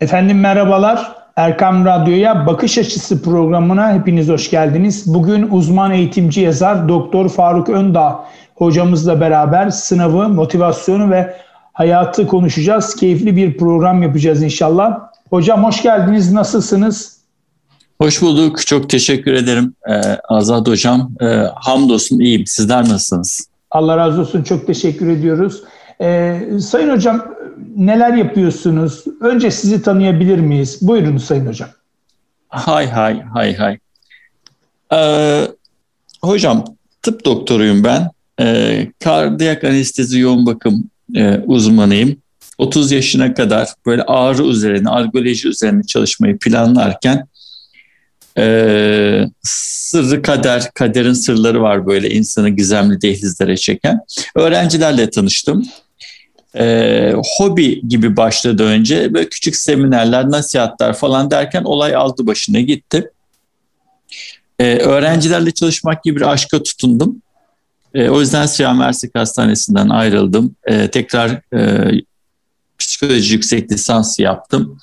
Efendim 0.00 0.40
merhabalar. 0.40 1.12
Erkam 1.36 1.84
Radyo'ya 1.84 2.46
Bakış 2.46 2.78
Açısı 2.78 3.22
programına 3.22 3.92
hepiniz 3.94 4.28
hoş 4.28 4.50
geldiniz. 4.50 5.14
Bugün 5.14 5.48
uzman 5.50 5.92
eğitimci 5.92 6.40
yazar 6.40 6.88
Doktor 6.88 7.28
Faruk 7.28 7.68
Öndağ 7.68 8.24
hocamızla 8.54 9.20
beraber 9.20 9.70
sınavı, 9.70 10.28
motivasyonu 10.28 11.10
ve 11.10 11.36
hayatı 11.72 12.26
konuşacağız. 12.26 12.96
Keyifli 12.96 13.36
bir 13.36 13.58
program 13.58 14.02
yapacağız 14.02 14.42
inşallah. 14.42 14.98
Hocam 15.30 15.64
hoş 15.64 15.82
geldiniz. 15.82 16.32
Nasılsınız? 16.32 17.20
Hoş 18.00 18.22
bulduk. 18.22 18.66
Çok 18.66 18.90
teşekkür 18.90 19.32
ederim 19.32 19.74
ee, 19.88 20.00
Azad 20.28 20.66
Hocam. 20.66 21.12
Ee, 21.20 21.26
hamdolsun 21.54 22.18
iyiyim. 22.18 22.46
Sizler 22.46 22.80
nasılsınız? 22.80 23.48
Allah 23.70 23.96
razı 23.96 24.20
olsun. 24.20 24.42
Çok 24.42 24.66
teşekkür 24.66 25.08
ediyoruz. 25.08 25.62
Ee, 26.02 26.40
Sayın 26.60 26.90
Hocam 26.90 27.34
neler 27.76 28.14
yapıyorsunuz? 28.14 29.04
Önce 29.20 29.50
sizi 29.50 29.82
tanıyabilir 29.82 30.38
miyiz? 30.38 30.78
Buyurun 30.82 31.16
Sayın 31.16 31.46
Hocam. 31.46 31.68
Hay 32.48 32.86
hay 32.86 33.22
hay 33.22 33.56
hay. 33.56 33.78
Ee, 34.92 35.48
hocam 36.22 36.64
tıp 37.02 37.24
doktoruyum 37.24 37.84
ben. 37.84 38.10
Ee, 38.40 38.92
kardiyak 39.04 39.64
anestezi 39.64 40.18
yoğun 40.18 40.46
bakım 40.46 40.90
e, 41.14 41.38
uzmanıyım. 41.38 42.16
30 42.58 42.92
yaşına 42.92 43.34
kadar 43.34 43.68
böyle 43.86 44.02
ağrı 44.02 44.42
üzerine, 44.42 44.88
argoloji 44.88 45.48
üzerine 45.48 45.82
çalışmayı 45.82 46.38
planlarken 46.38 47.26
e, 48.38 49.24
sırrı 49.42 50.22
kader, 50.22 50.70
kaderin 50.74 51.12
sırları 51.12 51.62
var 51.62 51.86
böyle 51.86 52.10
insanı 52.10 52.48
gizemli 52.48 53.02
dehlizlere 53.02 53.56
çeken. 53.56 54.00
Öğrencilerle 54.34 55.10
tanıştım 55.10 55.64
e, 56.58 57.14
hobi 57.38 57.88
gibi 57.88 58.16
başladı 58.16 58.64
önce. 58.64 59.14
Böyle 59.14 59.28
küçük 59.28 59.56
seminerler, 59.56 60.30
nasihatler 60.30 60.92
falan 60.92 61.30
derken 61.30 61.62
olay 61.64 61.94
aldı 61.94 62.26
başına 62.26 62.60
gitti. 62.60 63.10
E, 64.58 64.76
öğrencilerle 64.76 65.50
çalışmak 65.50 66.04
gibi 66.04 66.16
bir 66.16 66.32
aşka 66.32 66.62
tutundum. 66.62 67.22
E, 67.94 68.08
o 68.08 68.20
yüzden 68.20 68.46
Siyah 68.46 68.74
Mersik 68.74 69.14
Hastanesi'nden 69.14 69.88
ayrıldım. 69.88 70.56
E, 70.64 70.90
tekrar 70.90 71.56
e, 71.56 71.90
psikoloji 72.78 73.34
yüksek 73.34 73.72
lisansı 73.72 74.22
yaptım. 74.22 74.78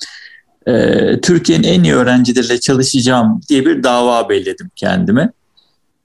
E, 0.66 1.20
Türkiye'nin 1.20 1.68
en 1.68 1.82
iyi 1.82 1.94
öğrencileriyle 1.94 2.60
çalışacağım 2.60 3.40
diye 3.48 3.66
bir 3.66 3.82
dava 3.82 4.28
belirledim 4.28 4.70
kendime. 4.76 5.32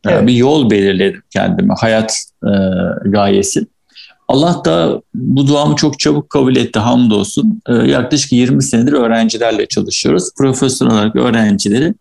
Evet. 0.07 0.27
Bir 0.27 0.33
yol 0.33 0.69
belirledim 0.69 1.23
kendime, 1.29 1.73
hayat 1.79 2.23
e, 2.43 2.51
gayesi. 3.05 3.67
Allah 4.27 4.61
da 4.65 5.01
bu 5.13 5.47
duamı 5.47 5.75
çok 5.75 5.99
çabuk 5.99 6.29
kabul 6.29 6.55
etti 6.55 6.79
hamdolsun. 6.79 7.61
Ee, 7.67 7.73
yaklaşık 7.73 8.31
20 8.31 8.63
senedir 8.63 8.93
öğrencilerle 8.93 9.67
çalışıyoruz. 9.67 10.29
Profesyonel 10.37 10.93
olarak 10.93 11.15
öğrencileri 11.15 11.93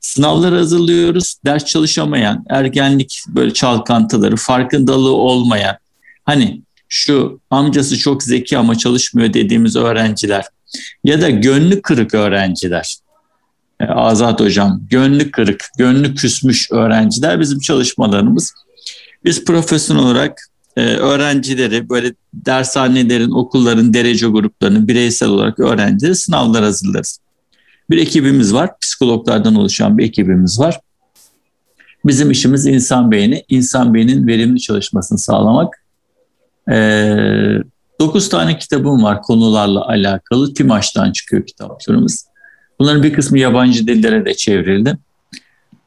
sınavlar 0.00 0.54
hazırlıyoruz. 0.54 1.36
Ders 1.44 1.64
çalışamayan, 1.64 2.44
ergenlik 2.48 3.24
böyle 3.28 3.52
çalkantıları, 3.52 4.36
farkındalığı 4.36 5.14
olmayan, 5.14 5.76
hani 6.24 6.62
şu 6.88 7.40
amcası 7.50 7.98
çok 7.98 8.22
zeki 8.22 8.58
ama 8.58 8.78
çalışmıyor 8.78 9.32
dediğimiz 9.32 9.76
öğrenciler 9.76 10.44
ya 11.04 11.20
da 11.20 11.30
gönlü 11.30 11.82
kırık 11.82 12.14
öğrenciler. 12.14 12.96
Ee, 13.80 13.84
Azat 13.84 14.40
hocam, 14.40 14.80
gönlü 14.90 15.30
kırık, 15.30 15.64
gönlü 15.78 16.14
küsmüş 16.14 16.72
öğrenciler 16.72 17.40
bizim 17.40 17.60
çalışmalarımız. 17.60 18.54
Biz 19.24 19.44
profesyonel 19.44 20.02
olarak 20.02 20.48
e, 20.76 20.82
öğrencileri 20.82 21.88
böyle 21.88 22.14
dershanelerin, 22.34 23.30
okulların 23.30 23.94
derece 23.94 24.26
gruplarını 24.26 24.88
bireysel 24.88 25.28
olarak 25.28 25.58
öğrencileri 25.60 26.14
sınavlar 26.14 26.64
hazırlarız. 26.64 27.18
Bir 27.90 27.98
ekibimiz 27.98 28.54
var, 28.54 28.70
psikologlardan 28.80 29.54
oluşan 29.54 29.98
bir 29.98 30.04
ekibimiz 30.04 30.60
var. 30.60 30.80
Bizim 32.04 32.30
işimiz 32.30 32.66
insan 32.66 33.10
beyni, 33.10 33.44
insan 33.48 33.94
beyninin 33.94 34.26
verimli 34.26 34.60
çalışmasını 34.60 35.18
sağlamak. 35.18 35.80
Ee, 36.70 37.58
9 38.00 38.28
tane 38.28 38.58
kitabım 38.58 39.02
var 39.02 39.22
konularla 39.22 39.88
alakalı. 39.88 40.54
TİMAŞ'tan 40.54 41.12
çıkıyor 41.12 41.46
kitaplarımız. 41.46 42.26
Bunların 42.78 43.02
bir 43.02 43.12
kısmı 43.12 43.38
yabancı 43.38 43.86
dillere 43.86 44.24
de 44.24 44.34
çevrildi. 44.34 44.98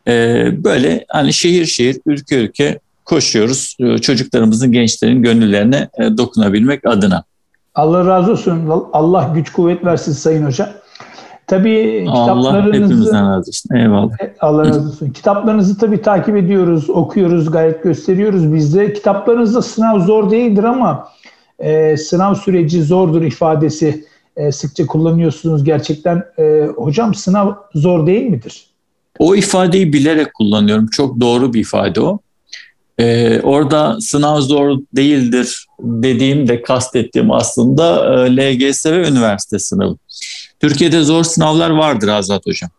Ee, 0.07 0.51
böyle 0.63 1.05
hani 1.09 1.33
şehir 1.33 1.65
şehir, 1.65 1.97
ülke 2.05 2.35
ülke 2.35 2.79
koşuyoruz 3.07 3.77
e, 3.79 3.97
çocuklarımızın, 3.97 4.71
gençlerin 4.71 5.21
gönüllerine 5.21 5.89
e, 5.99 6.17
dokunabilmek 6.17 6.85
adına. 6.85 7.23
Allah 7.75 8.05
razı 8.05 8.31
olsun. 8.31 8.69
Allah 8.93 9.31
güç 9.35 9.51
kuvvet 9.51 9.85
versin 9.85 10.11
Sayın 10.11 10.45
Hocam. 10.45 10.69
Tabii 11.47 12.05
Allah 12.09 12.65
hepimizden 12.65 13.31
razı 13.31 13.49
olsun. 13.49 13.75
Eyvallah. 13.75 14.21
E, 14.21 14.35
Allah 14.39 14.65
razı 14.65 14.89
olsun. 14.89 15.09
Kitaplarınızı 15.09 15.77
tabii 15.77 16.01
takip 16.01 16.35
ediyoruz, 16.35 16.89
okuyoruz, 16.89 17.51
gayet 17.51 17.83
gösteriyoruz 17.83 18.53
biz 18.53 18.75
de. 18.75 18.93
Kitaplarınızda 18.93 19.61
sınav 19.61 19.99
zor 19.99 20.31
değildir 20.31 20.63
ama 20.63 21.07
e, 21.59 21.97
sınav 21.97 22.35
süreci 22.35 22.83
zordur 22.83 23.21
ifadesi 23.21 24.05
e, 24.37 24.51
sıkça 24.51 24.85
kullanıyorsunuz. 24.85 25.63
Gerçekten 25.63 26.23
e, 26.39 26.67
hocam 26.75 27.15
sınav 27.15 27.53
zor 27.75 28.07
değil 28.07 28.29
midir? 28.29 28.67
O 29.19 29.35
ifadeyi 29.35 29.93
bilerek 29.93 30.33
kullanıyorum. 30.33 30.87
Çok 30.87 31.19
doğru 31.19 31.53
bir 31.53 31.59
ifade 31.59 32.01
o. 32.01 32.19
Ee, 32.99 33.41
orada 33.41 34.01
sınav 34.01 34.41
zor 34.41 34.79
değildir 34.95 35.65
dediğim 35.79 36.47
de 36.47 36.61
kastettiğim 36.61 37.31
aslında 37.31 38.15
e, 38.27 38.37
LGS 38.37 38.85
ve 38.85 39.07
üniversite 39.07 39.59
sınavı. 39.59 39.97
Türkiye'de 40.59 41.03
zor 41.03 41.23
sınavlar 41.23 41.69
vardır 41.69 42.07
Azat 42.07 42.45
Hocam. 42.45 42.69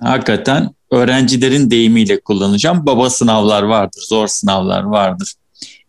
Hakikaten 0.00 0.70
öğrencilerin 0.90 1.70
deyimiyle 1.70 2.20
kullanacağım. 2.20 2.86
Baba 2.86 3.10
sınavlar 3.10 3.62
vardır, 3.62 4.04
zor 4.08 4.26
sınavlar 4.26 4.82
vardır. 4.82 5.32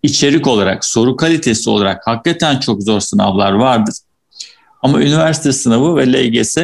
İçerik 0.04 0.48
olarak, 0.48 0.86
soru 0.86 1.16
kalitesi 1.16 1.70
olarak 1.70 2.08
hakikaten 2.08 2.60
çok 2.60 2.84
zor 2.84 3.00
sınavlar 3.00 3.52
vardır. 3.52 3.96
Ama 4.82 5.02
üniversite 5.02 5.52
sınavı 5.52 5.96
ve 5.96 6.14
LGS 6.14 6.58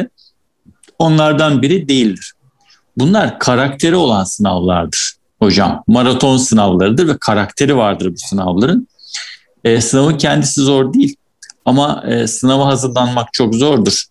onlardan 0.98 1.62
biri 1.62 1.88
değildir. 1.88 2.32
Bunlar 2.96 3.38
karakteri 3.38 3.96
olan 3.96 4.24
sınavlardır 4.24 5.23
hocam. 5.44 5.84
Maraton 5.86 6.36
sınavlarıdır 6.36 7.08
ve 7.08 7.18
karakteri 7.18 7.76
vardır 7.76 8.12
bu 8.12 8.16
sınavların. 8.16 8.88
E, 9.64 9.80
sınavın 9.80 10.18
kendisi 10.18 10.60
zor 10.60 10.92
değil 10.92 11.16
ama 11.64 12.04
e, 12.08 12.26
sınava 12.26 12.66
hazırlanmak 12.66 13.32
çok 13.32 13.54
zordur. 13.54 14.04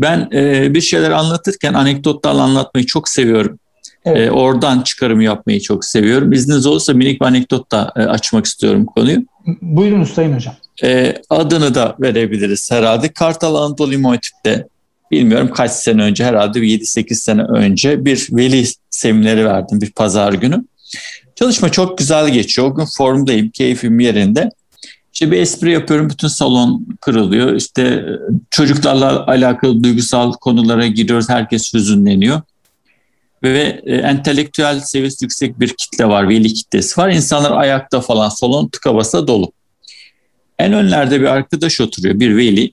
Ben 0.00 0.28
e, 0.32 0.74
bir 0.74 0.80
şeyler 0.80 1.10
anlatırken 1.10 1.74
anekdotlarla 1.74 2.42
anlatmayı 2.42 2.86
çok 2.86 3.08
seviyorum. 3.08 3.58
Evet. 4.04 4.28
E, 4.28 4.30
oradan 4.30 4.82
çıkarım 4.82 5.20
yapmayı 5.20 5.60
çok 5.60 5.84
seviyorum. 5.84 6.32
İzniniz 6.32 6.66
olursa 6.66 6.92
minik 6.92 7.20
bir 7.20 7.26
anekdot 7.26 7.72
da 7.72 7.92
e, 7.96 8.00
açmak 8.00 8.46
istiyorum 8.46 8.86
konuyu. 8.86 9.24
Buyurun 9.62 10.04
Sayın 10.04 10.34
Hocam. 10.34 10.54
E, 10.82 11.14
adını 11.30 11.74
da 11.74 11.96
verebiliriz 12.00 12.70
herhalde. 12.70 13.08
Kartal 13.08 13.54
Anadolu 13.54 13.94
İmam 13.94 14.14
bilmiyorum 15.14 15.50
kaç 15.54 15.70
sene 15.70 16.02
önce 16.02 16.24
herhalde 16.24 16.58
7-8 16.58 17.14
sene 17.14 17.42
önce 17.42 18.04
bir 18.04 18.28
veli 18.30 18.64
semineri 18.90 19.44
verdim 19.44 19.80
bir 19.80 19.90
pazar 19.90 20.32
günü. 20.32 20.64
Çalışma 21.36 21.68
çok 21.68 21.98
güzel 21.98 22.28
geçiyor. 22.28 22.68
O 22.68 22.74
gün 22.74 22.86
formdayım, 22.96 23.50
keyfim 23.50 24.00
yerinde. 24.00 24.50
İşte 25.12 25.30
bir 25.30 25.38
espri 25.38 25.72
yapıyorum, 25.72 26.10
bütün 26.10 26.28
salon 26.28 26.86
kırılıyor. 27.00 27.54
İşte 27.54 28.04
çocuklarla 28.50 29.26
alakalı 29.26 29.84
duygusal 29.84 30.32
konulara 30.32 30.86
giriyoruz, 30.86 31.28
herkes 31.28 31.74
hüzünleniyor. 31.74 32.40
Ve 33.42 33.82
e, 33.84 33.94
entelektüel 33.94 34.80
seviyesi 34.80 35.24
yüksek 35.24 35.60
bir 35.60 35.68
kitle 35.68 36.08
var, 36.08 36.28
veli 36.28 36.54
kitlesi 36.54 37.00
var. 37.00 37.08
İnsanlar 37.10 37.50
ayakta 37.50 38.00
falan, 38.00 38.28
salon 38.28 38.68
tıka 38.68 38.94
basa 38.94 39.26
dolu. 39.26 39.52
En 40.58 40.72
önlerde 40.72 41.20
bir 41.20 41.26
arkadaş 41.26 41.80
oturuyor, 41.80 42.20
bir 42.20 42.36
veli. 42.36 42.72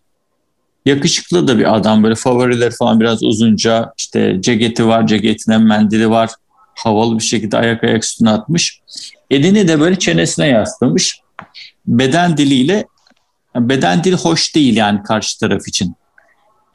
Yakışıklı 0.86 1.48
da 1.48 1.60
bir 1.60 1.76
adam 1.76 2.04
böyle 2.04 2.16
favorileri 2.16 2.72
falan 2.72 3.00
biraz 3.00 3.24
uzunca 3.24 3.94
işte 3.98 4.38
ceketi 4.42 4.88
var 4.88 5.08
ceketine 5.08 5.58
mendili 5.58 6.10
var 6.10 6.30
havalı 6.76 7.20
bir 7.20 7.24
şekilde 7.24 7.58
ayak 7.58 7.84
ayak 7.84 8.04
üstüne 8.04 8.30
atmış. 8.30 8.82
Elini 9.30 9.68
de 9.68 9.80
böyle 9.80 10.00
çenesine 10.00 10.48
yaslamış. 10.48 11.20
Beden 11.88 12.38
diliyle 12.38 12.86
beden 13.56 14.04
dili 14.04 14.16
hoş 14.16 14.56
değil 14.56 14.76
yani 14.76 15.04
karşı 15.04 15.40
taraf 15.40 15.68
için. 15.68 15.96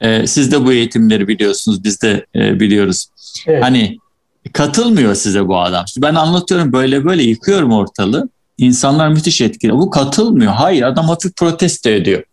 Ee, 0.01 0.27
siz 0.27 0.51
de 0.51 0.65
bu 0.65 0.73
eğitimleri 0.73 1.27
biliyorsunuz 1.27 1.83
biz 1.83 2.01
de 2.01 2.25
e, 2.35 2.59
biliyoruz. 2.59 3.07
Evet. 3.47 3.63
Hani 3.63 3.97
katılmıyor 4.53 5.15
size 5.15 5.47
bu 5.47 5.59
adam. 5.59 5.85
Ben 5.97 6.15
anlatıyorum 6.15 6.73
böyle 6.73 7.05
böyle 7.05 7.23
yıkıyorum 7.23 7.71
ortalığı. 7.71 8.29
İnsanlar 8.57 9.09
müthiş 9.09 9.41
etkili. 9.41 9.71
Bu 9.73 9.89
katılmıyor. 9.89 10.53
Hayır 10.53 10.81
adam 10.81 11.05
hafif 11.05 11.35
protesto 11.35 11.89
ediyor. 11.89 12.23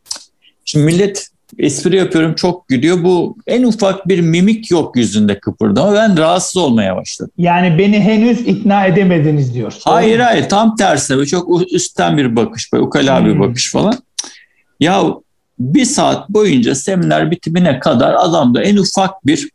Şimdi 0.65 0.87
millet 0.87 1.29
espri 1.59 1.97
yapıyorum 1.97 2.35
çok 2.35 2.69
gülüyor. 2.69 3.05
Bu 3.05 3.37
en 3.47 3.63
ufak 3.63 4.09
bir 4.09 4.21
mimik 4.21 4.71
yok 4.71 4.97
yüzünde 4.97 5.39
kıpırdama. 5.39 5.95
Ben 5.95 6.19
rahatsız 6.19 6.57
olmaya 6.57 6.97
başladım. 6.97 7.33
Yani 7.39 7.79
beni 7.79 8.01
henüz 8.01 8.41
ikna 8.41 8.87
edemediniz 8.87 9.55
diyor. 9.55 9.75
Hayır 9.85 10.19
hayır 10.19 10.49
tam 10.49 10.77
tersine. 10.77 11.27
Çok 11.27 11.73
üstten 11.73 12.17
bir 12.17 12.37
bakış, 12.37 12.73
böyle 12.73 12.85
ukala 12.85 13.21
hmm. 13.21 13.27
bir 13.27 13.41
bakış 13.41 13.73
falan. 13.73 13.99
Ya 14.81 15.05
bir 15.59 15.85
saat 15.85 16.29
boyunca 16.29 16.75
seminer 16.75 17.31
bitimine 17.31 17.79
kadar 17.79 18.15
adamda 18.19 18.63
en 18.63 18.77
ufak 18.77 19.27
bir 19.27 19.49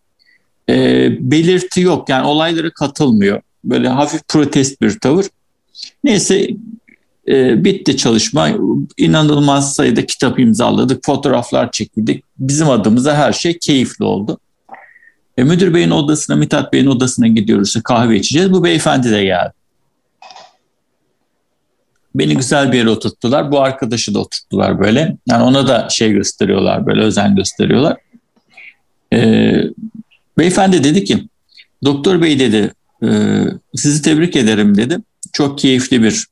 e, 0.70 1.08
belirti 1.32 1.82
yok. 1.82 2.10
Yani 2.10 2.28
olaylara 2.28 2.70
katılmıyor. 2.70 3.42
Böyle 3.64 3.88
hafif 3.88 4.28
protest 4.28 4.82
bir 4.82 5.00
tavır. 5.00 5.26
Neyse 6.04 6.50
e, 7.30 7.64
bitti 7.64 7.98
çalışma. 7.98 8.50
İnanılmaz 8.98 9.74
sayıda 9.74 10.06
kitap 10.06 10.40
imzaladık, 10.40 11.06
fotoğraflar 11.06 11.72
çekildik. 11.72 12.24
Bizim 12.40 12.70
adımıza 12.70 13.16
her 13.16 13.34
şey 13.34 13.58
keyifli 13.58 14.06
oldu. 14.06 14.40
E, 15.38 15.44
müdür 15.44 15.74
beyin 15.74 15.92
odasına, 15.92 16.36
Mithat 16.36 16.74
Bey'in 16.74 16.88
odasına 16.88 17.28
gidiyoruz. 17.28 17.82
Kahve 17.84 18.18
içeceğiz. 18.18 18.52
Bu 18.52 18.64
beyefendi 18.64 19.12
de 19.12 19.24
geldi. 19.24 19.54
Beni 22.16 22.38
güzel 22.38 22.72
bir 22.72 22.78
yere 22.78 22.90
oturttular. 22.90 23.52
Bu 23.52 23.62
arkadaşı 23.62 24.14
da 24.14 24.20
oturttular 24.20 24.80
böyle. 24.80 25.18
Yani 25.28 25.44
ona 25.44 25.68
da 25.68 25.88
şey 25.90 26.12
gösteriyorlar 26.12 26.86
böyle 26.86 27.02
özen 27.02 27.36
gösteriyorlar. 27.36 27.98
Ee, 29.14 29.64
beyefendi 30.38 30.84
dedi 30.84 31.04
ki 31.04 31.28
doktor 31.86 32.22
bey 32.22 32.40
dedi 32.40 32.74
e, 33.04 33.10
sizi 33.76 34.02
tebrik 34.02 34.36
ederim 34.36 34.78
dedi. 34.78 34.98
Çok 35.34 35.60
keyifli 35.60 36.04
bir 36.04 36.26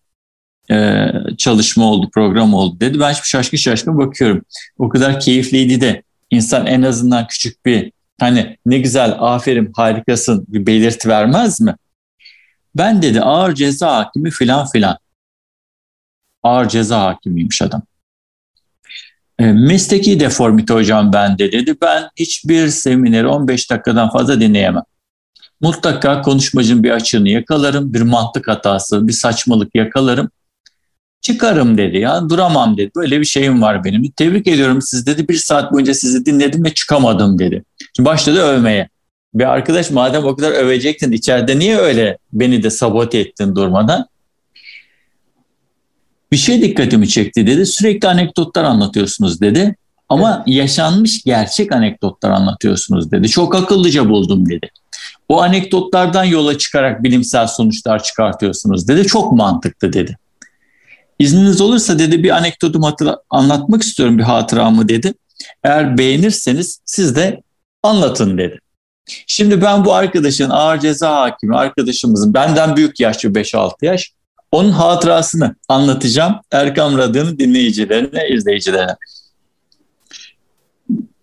e, 0.71 1.07
çalışma 1.37 1.85
oldu, 1.85 2.09
program 2.13 2.53
oldu 2.53 2.79
dedi. 2.79 2.99
Ben 2.99 3.13
şimdi 3.13 3.27
şaşkın 3.27 3.57
şaşkın 3.57 3.97
bakıyorum. 3.97 4.41
O 4.77 4.89
kadar 4.89 5.19
keyifliydi 5.19 5.81
de 5.81 6.03
insan 6.31 6.65
en 6.65 6.81
azından 6.81 7.27
küçük 7.27 7.65
bir 7.65 7.91
hani 8.19 8.57
ne 8.65 8.77
güzel 8.79 9.15
aferin 9.19 9.71
harikasın 9.75 10.45
bir 10.47 10.65
belirti 10.65 11.09
vermez 11.09 11.61
mi? 11.61 11.75
Ben 12.75 13.01
dedi 13.01 13.21
ağır 13.21 13.55
ceza 13.55 13.95
hakimi 13.95 14.31
filan 14.31 14.67
filan 14.67 14.97
ağır 16.43 16.69
ceza 16.69 17.01
hakimiymiş 17.01 17.61
adam. 17.61 17.81
E, 19.39 19.45
mesleki 19.45 20.19
deformite 20.19 20.73
hocam 20.73 21.13
ben 21.13 21.37
de 21.37 21.51
dedi. 21.51 21.75
Ben 21.81 22.09
hiçbir 22.15 22.67
semineri 22.67 23.27
15 23.27 23.71
dakikadan 23.71 24.09
fazla 24.09 24.41
dinleyemem. 24.41 24.83
Mutlaka 25.61 26.21
konuşmacının 26.21 26.83
bir 26.83 26.91
açığını 26.91 27.29
yakalarım, 27.29 27.93
bir 27.93 28.01
mantık 28.01 28.47
hatası, 28.47 29.07
bir 29.07 29.13
saçmalık 29.13 29.75
yakalarım. 29.75 30.29
Çıkarım 31.21 31.77
dedi 31.77 31.97
ya, 31.97 32.29
duramam 32.29 32.77
dedi. 32.77 32.91
Böyle 32.95 33.19
bir 33.19 33.25
şeyim 33.25 33.61
var 33.61 33.83
benim. 33.83 34.11
Tebrik 34.11 34.47
ediyorum 34.47 34.81
siz 34.81 35.05
dedi. 35.05 35.27
Bir 35.27 35.35
saat 35.35 35.73
boyunca 35.73 35.93
sizi 35.93 36.25
dinledim 36.25 36.65
ve 36.65 36.73
çıkamadım 36.73 37.39
dedi. 37.39 37.63
Şimdi 37.95 38.09
başladı 38.09 38.39
övmeye. 38.39 38.89
Bir 39.33 39.53
arkadaş 39.53 39.91
madem 39.91 40.25
o 40.25 40.35
kadar 40.35 40.51
övecektin 40.51 41.11
içeride 41.11 41.59
niye 41.59 41.77
öyle 41.77 42.17
beni 42.33 42.63
de 42.63 42.69
sabote 42.69 43.19
ettin 43.19 43.55
durmadan? 43.55 44.07
bir 46.31 46.37
şey 46.37 46.61
dikkatimi 46.61 47.09
çekti 47.09 47.47
dedi. 47.47 47.65
Sürekli 47.65 48.07
anekdotlar 48.07 48.63
anlatıyorsunuz 48.63 49.41
dedi. 49.41 49.75
Ama 50.09 50.43
yaşanmış 50.47 51.23
gerçek 51.23 51.71
anekdotlar 51.71 52.29
anlatıyorsunuz 52.29 53.11
dedi. 53.11 53.29
Çok 53.29 53.55
akıllıca 53.55 54.09
buldum 54.09 54.49
dedi. 54.49 54.69
O 55.29 55.41
anekdotlardan 55.41 56.23
yola 56.23 56.57
çıkarak 56.57 57.03
bilimsel 57.03 57.47
sonuçlar 57.47 58.03
çıkartıyorsunuz 58.03 58.87
dedi. 58.87 59.07
Çok 59.07 59.33
mantıklı 59.33 59.93
dedi. 59.93 60.17
İzniniz 61.19 61.61
olursa 61.61 61.99
dedi 61.99 62.23
bir 62.23 62.29
anekdotumu 62.29 62.95
anlatmak 63.29 63.83
istiyorum 63.83 64.17
bir 64.17 64.23
hatıramı 64.23 64.89
dedi. 64.89 65.13
Eğer 65.63 65.97
beğenirseniz 65.97 66.81
siz 66.85 67.15
de 67.15 67.41
anlatın 67.83 68.37
dedi. 68.37 68.59
Şimdi 69.27 69.61
ben 69.61 69.85
bu 69.85 69.93
arkadaşın 69.93 70.49
ağır 70.49 70.79
ceza 70.79 71.15
hakimi 71.15 71.57
arkadaşımızın 71.57 72.33
benden 72.33 72.75
büyük 72.75 72.99
yaşlı 72.99 73.29
5-6 73.29 73.71
yaş 73.81 74.11
onun 74.51 74.71
hatırasını 74.71 75.55
anlatacağım 75.69 76.35
Erkam 76.51 76.97
Radyo'nun 76.97 77.39
dinleyicilerine, 77.39 78.29
izleyicilerine. 78.29 78.95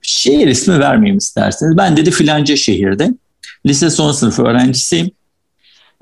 Şehir 0.02 0.47
ismi 0.47 0.79
vermeyeyim 0.79 1.19
isterseniz. 1.19 1.76
Ben 1.76 1.97
dedi 1.97 2.11
filanca 2.11 2.56
şehirde 2.56 3.11
lise 3.67 3.90
son 3.90 4.12
sınıf 4.12 4.38
öğrencisiyim. 4.38 5.11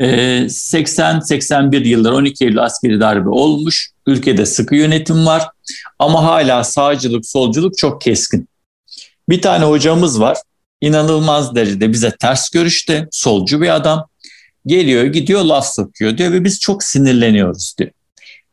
80-81 0.00 1.84
ee, 1.84 1.88
yıllar 1.88 2.12
12 2.12 2.44
Eylül 2.44 2.62
askeri 2.62 3.00
darbe 3.00 3.28
olmuş. 3.28 3.90
Ülkede 4.06 4.46
sıkı 4.46 4.74
yönetim 4.74 5.26
var 5.26 5.48
ama 5.98 6.24
hala 6.24 6.64
sağcılık, 6.64 7.26
solculuk 7.26 7.78
çok 7.78 8.00
keskin. 8.00 8.48
Bir 9.28 9.42
tane 9.42 9.64
hocamız 9.64 10.20
var. 10.20 10.38
İnanılmaz 10.80 11.54
derecede 11.54 11.92
bize 11.92 12.16
ters 12.20 12.50
görüşte, 12.50 13.08
solcu 13.10 13.60
bir 13.60 13.74
adam. 13.74 14.08
Geliyor 14.66 15.04
gidiyor 15.04 15.44
laf 15.44 15.66
sokuyor 15.66 16.18
diyor 16.18 16.32
ve 16.32 16.44
biz 16.44 16.60
çok 16.60 16.84
sinirleniyoruz 16.84 17.74
diyor. 17.78 17.90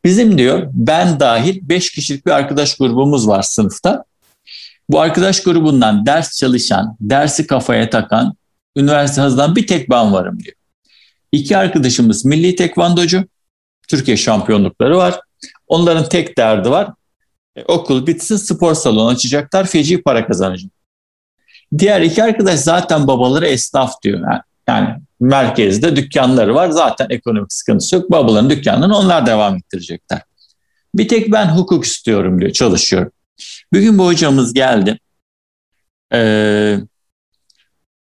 Bizim 0.04 0.38
diyor 0.38 0.66
ben 0.72 1.20
dahil 1.20 1.58
5 1.62 1.90
kişilik 1.90 2.26
bir 2.26 2.30
arkadaş 2.30 2.76
grubumuz 2.76 3.28
var 3.28 3.42
sınıfta. 3.42 4.04
Bu 4.88 5.00
arkadaş 5.00 5.42
grubundan 5.42 6.06
ders 6.06 6.38
çalışan, 6.38 6.96
dersi 7.00 7.46
kafaya 7.46 7.90
takan, 7.90 8.34
üniversite 8.76 9.20
hazırlanan 9.20 9.56
bir 9.56 9.66
tek 9.66 9.90
ben 9.90 10.12
varım 10.12 10.40
diyor. 10.40 10.56
İki 11.32 11.56
arkadaşımız 11.56 12.24
milli 12.24 12.56
tekvandocu, 12.56 13.24
Türkiye 13.88 14.16
şampiyonlukları 14.16 14.96
var. 14.96 15.20
Onların 15.66 16.08
tek 16.08 16.38
derdi 16.38 16.70
var. 16.70 16.92
E, 17.56 17.62
okul 17.62 18.06
bitsin 18.06 18.36
spor 18.36 18.74
salonu 18.74 19.08
açacaklar, 19.08 19.66
feci 19.66 20.02
para 20.02 20.26
kazanacak. 20.26 20.72
Diğer 21.78 22.00
iki 22.00 22.24
arkadaş 22.24 22.60
zaten 22.60 23.06
babaları 23.06 23.46
esnaf 23.46 24.02
diyor. 24.02 24.18
Yani 24.18 24.40
yani 24.70 25.00
merkezde 25.20 25.96
dükkanları 25.96 26.54
var. 26.54 26.70
Zaten 26.70 27.06
ekonomik 27.10 27.52
sıkıntısı 27.52 27.96
yok. 27.96 28.10
Babaların 28.10 28.50
dükkanlarını 28.50 28.96
onlar 28.96 29.26
devam 29.26 29.56
ettirecekler. 29.56 30.22
Bir 30.94 31.08
tek 31.08 31.32
ben 31.32 31.46
hukuk 31.46 31.84
istiyorum 31.84 32.40
diyor, 32.40 32.52
çalışıyorum. 32.52 33.12
Bugün 33.72 33.98
bu 33.98 34.06
hocamız 34.06 34.54
geldi. 34.54 34.98
Ee, 36.12 36.78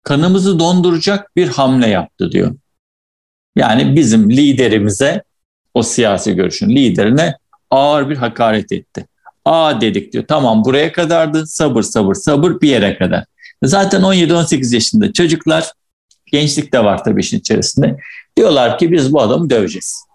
kanımızı 0.03 0.59
donduracak 0.59 1.35
bir 1.35 1.47
hamle 1.47 1.87
yaptı 1.87 2.31
diyor. 2.31 2.55
Yani 3.55 3.95
bizim 3.95 4.29
liderimize, 4.29 5.23
o 5.73 5.83
siyasi 5.83 6.35
görüşün 6.35 6.69
liderine 6.69 7.35
ağır 7.69 8.09
bir 8.09 8.17
hakaret 8.17 8.71
etti. 8.71 9.05
Aa 9.45 9.81
dedik 9.81 10.13
diyor. 10.13 10.25
Tamam 10.27 10.65
buraya 10.65 10.91
kadardı. 10.91 11.47
Sabır 11.47 11.81
sabır 11.81 12.13
sabır 12.13 12.61
bir 12.61 12.69
yere 12.69 12.97
kadar. 12.97 13.25
Zaten 13.63 14.01
17-18 14.01 14.73
yaşında 14.73 15.13
çocuklar 15.13 15.71
Gençlik 16.31 16.73
de 16.73 16.83
var 16.83 17.03
tabii 17.03 17.21
işin 17.21 17.39
içerisinde. 17.39 17.97
Diyorlar 18.37 18.77
ki 18.77 18.91
biz 18.91 19.13
bu 19.13 19.21
adamı 19.21 19.49
döveceğiz. 19.49 20.05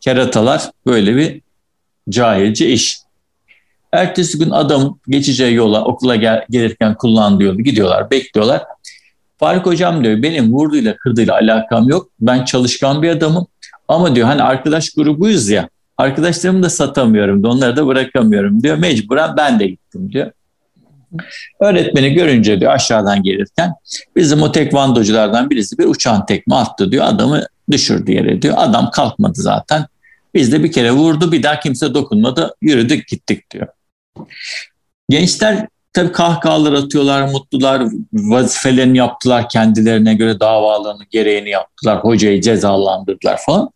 Keratalar 0.00 0.70
böyle 0.86 1.16
bir 1.16 1.40
cahilce 2.08 2.68
iş. 2.68 2.98
Ertesi 3.92 4.38
gün 4.38 4.50
adam 4.50 4.98
geçeceği 5.08 5.54
yola 5.54 5.84
okula 5.84 6.16
gel, 6.16 6.44
gelirken 6.50 6.94
kullandığı 6.94 7.44
yolu 7.44 7.62
gidiyorlar, 7.62 8.10
bekliyorlar. 8.10 8.62
Faruk 9.38 9.66
hocam 9.66 10.04
diyor 10.04 10.22
benim 10.22 10.52
vurduyla 10.52 10.96
kırdığıyla 10.96 11.34
alakam 11.34 11.88
yok. 11.88 12.10
Ben 12.20 12.44
çalışkan 12.44 13.02
bir 13.02 13.10
adamım. 13.10 13.46
Ama 13.88 14.14
diyor 14.14 14.26
hani 14.26 14.42
arkadaş 14.42 14.90
grubuyuz 14.90 15.48
ya. 15.48 15.68
Arkadaşlarımı 15.98 16.62
da 16.62 16.70
satamıyorum 16.70 17.42
da 17.42 17.48
onları 17.48 17.76
da 17.76 17.86
bırakamıyorum 17.86 18.62
diyor. 18.62 18.78
Mecburen 18.78 19.36
ben 19.36 19.60
de 19.60 19.66
gittim 19.66 20.12
diyor. 20.12 20.30
Öğretmeni 21.60 22.14
görünce 22.14 22.60
diyor 22.60 22.72
aşağıdan 22.72 23.22
gelirken 23.22 23.72
bizim 24.16 24.42
o 24.42 24.52
tekvandoculardan 24.52 25.50
birisi 25.50 25.78
bir 25.78 25.84
uçan 25.84 26.26
tekme 26.26 26.54
attı 26.54 26.92
diyor. 26.92 27.04
Adamı 27.04 27.46
düşürdü 27.70 28.12
yere 28.12 28.42
diyor. 28.42 28.54
Adam 28.58 28.90
kalkmadı 28.90 29.42
zaten. 29.42 29.86
Biz 30.34 30.52
de 30.52 30.64
bir 30.64 30.72
kere 30.72 30.92
vurdu 30.92 31.32
bir 31.32 31.42
daha 31.42 31.60
kimse 31.60 31.94
dokunmadı. 31.94 32.54
Yürüdük 32.62 33.08
gittik 33.08 33.50
diyor. 33.50 33.66
Gençler 35.08 35.68
tabii 35.94 36.12
kahkahalar 36.12 36.72
atıyorlar, 36.72 37.28
mutlular, 37.28 37.82
vazifelerini 38.12 38.98
yaptılar 38.98 39.48
kendilerine 39.48 40.14
göre 40.14 40.40
davalarını 40.40 41.04
gereğini 41.10 41.50
yaptılar, 41.50 41.98
hocayı 41.98 42.40
cezalandırdılar 42.40 43.40
falan. 43.46 43.70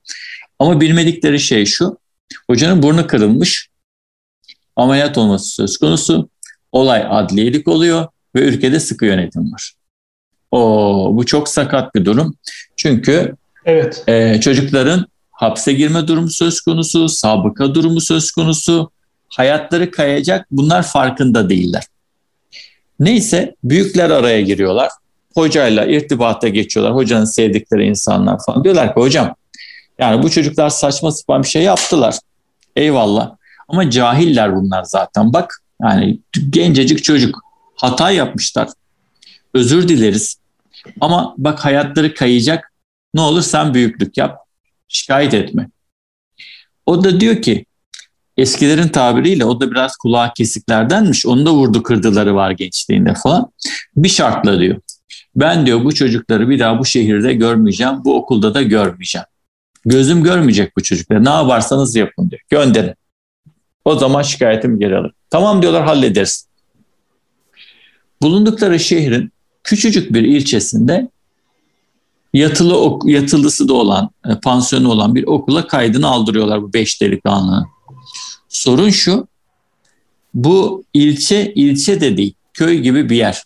Ama 0.59 0.81
bilmedikleri 0.81 1.41
şey 1.41 1.67
şu, 1.67 1.99
hocanın 2.47 2.83
burnu 2.83 3.07
kırılmış, 3.07 3.69
ameliyat 4.77 5.19
olması 5.19 5.49
söz 5.49 5.77
konusu 5.77 6.29
olay 6.73 7.07
adliyelik 7.11 7.69
oluyor 7.69 8.07
ve 8.35 8.41
ülkede 8.41 8.81
sıkı 8.81 9.07
yönetim 9.07 9.53
var. 9.53 9.75
O 10.51 11.11
bu 11.13 11.27
çok 11.27 11.49
sakat 11.49 11.95
bir 11.95 12.05
durum. 12.05 12.35
Çünkü 12.77 13.37
evet. 13.65 14.05
e, 14.07 14.41
çocukların 14.41 15.07
hapse 15.31 15.73
girme 15.73 16.09
durumu 16.09 16.31
söz 16.31 16.61
konusu, 16.61 17.09
sabıka 17.09 17.75
durumu 17.75 18.01
söz 18.01 18.31
konusu, 18.31 18.91
hayatları 19.29 19.91
kayacak 19.91 20.47
bunlar 20.51 20.83
farkında 20.83 21.49
değiller. 21.51 21.85
Neyse 23.01 23.55
büyükler 23.65 24.11
araya 24.11 24.41
giriyorlar. 24.41 24.91
Hocayla 25.35 25.87
irtibata 25.87 26.49
geçiyorlar. 26.49 26.95
Hocanın 26.95 27.25
sevdikleri 27.25 27.87
insanlar 27.87 28.39
falan. 28.47 28.65
Diyorlar 28.65 28.95
ki 28.95 29.01
hocam 29.01 29.35
yani 29.99 30.23
bu 30.23 30.31
çocuklar 30.31 30.71
saçma 30.71 31.11
sapan 31.13 31.43
bir 31.43 31.49
şey 31.49 31.63
yaptılar. 31.63 32.19
Eyvallah. 32.77 33.37
Ama 33.69 33.91
cahiller 33.91 34.57
bunlar 34.57 34.83
zaten. 34.83 35.33
Bak 35.33 35.63
yani 35.83 36.19
gencecik 36.51 37.05
çocuk 37.05 37.41
hata 37.75 38.11
yapmışlar. 38.11 38.69
Özür 39.55 39.89
dileriz. 39.89 40.37
Ama 41.01 41.35
bak 41.39 41.65
hayatları 41.65 42.15
kayacak. 42.15 42.73
Ne 43.15 43.21
olur 43.21 43.43
sen 43.43 43.75
büyüklük 43.75 44.17
yap. 44.17 44.39
Şikayet 44.89 45.35
etme. 45.35 45.71
O 46.87 47.05
da 47.05 47.21
diyor 47.21 47.43
ki 47.43 47.65
eskilerin 48.39 48.89
tabiriyle 48.89 49.45
o 49.45 49.61
da 49.61 49.71
biraz 49.71 49.97
kulağı 49.97 50.33
kesiklerdenmiş. 50.37 51.27
Onu 51.27 51.47
da 51.47 51.53
vurdu 51.53 51.83
kırdıları 51.83 52.35
var 52.35 52.51
gençliğinde 52.51 53.15
falan. 53.15 53.53
Bir 53.97 54.09
şartla 54.09 54.61
diyor. 54.61 54.81
Ben 55.37 55.67
diyor 55.67 55.85
bu 55.85 55.95
çocukları 55.95 56.49
bir 56.49 56.59
daha 56.59 56.79
bu 56.79 56.85
şehirde 56.85 57.35
görmeyeceğim. 57.35 58.05
Bu 58.05 58.17
okulda 58.17 58.55
da 58.55 58.63
görmeyeceğim. 58.63 59.27
Gözüm 59.85 60.23
görmeyecek 60.23 60.77
bu 60.77 60.83
çocukları. 60.83 61.25
Ne 61.25 61.31
yaparsanız 61.31 61.97
yapın 61.97 62.31
diyor. 62.31 62.43
Gönderin. 62.49 62.95
O 63.85 63.97
zaman 63.97 64.23
şikayetimi 64.23 64.79
geri 64.79 64.97
alır. 64.97 65.13
Tamam 65.31 65.63
diyorlar 65.63 65.85
hallederiz. 65.85 66.49
Bulundukları 68.23 68.81
şehrin 68.81 69.33
küçücük 69.65 70.15
bir 70.15 70.23
ilçesinde 70.23 71.09
yatılı 72.33 72.99
yatılısı 73.05 73.69
da 73.69 73.73
olan, 73.73 74.11
e, 74.27 74.41
pansiyonu 74.43 74.89
olan 74.89 75.15
bir 75.15 75.27
okula 75.27 75.67
kaydını 75.67 76.07
aldırıyorlar 76.07 76.63
bu 76.63 76.73
beş 76.73 77.03
delikanlı. 77.03 77.67
Sorun 78.49 78.91
şu, 78.91 79.29
bu 80.35 80.85
ilçe 80.95 81.53
ilçe 81.55 82.01
de 82.01 82.17
değil, 82.17 82.35
köy 82.55 82.79
gibi 82.79 83.11
bir 83.11 83.17
yer. 83.17 83.43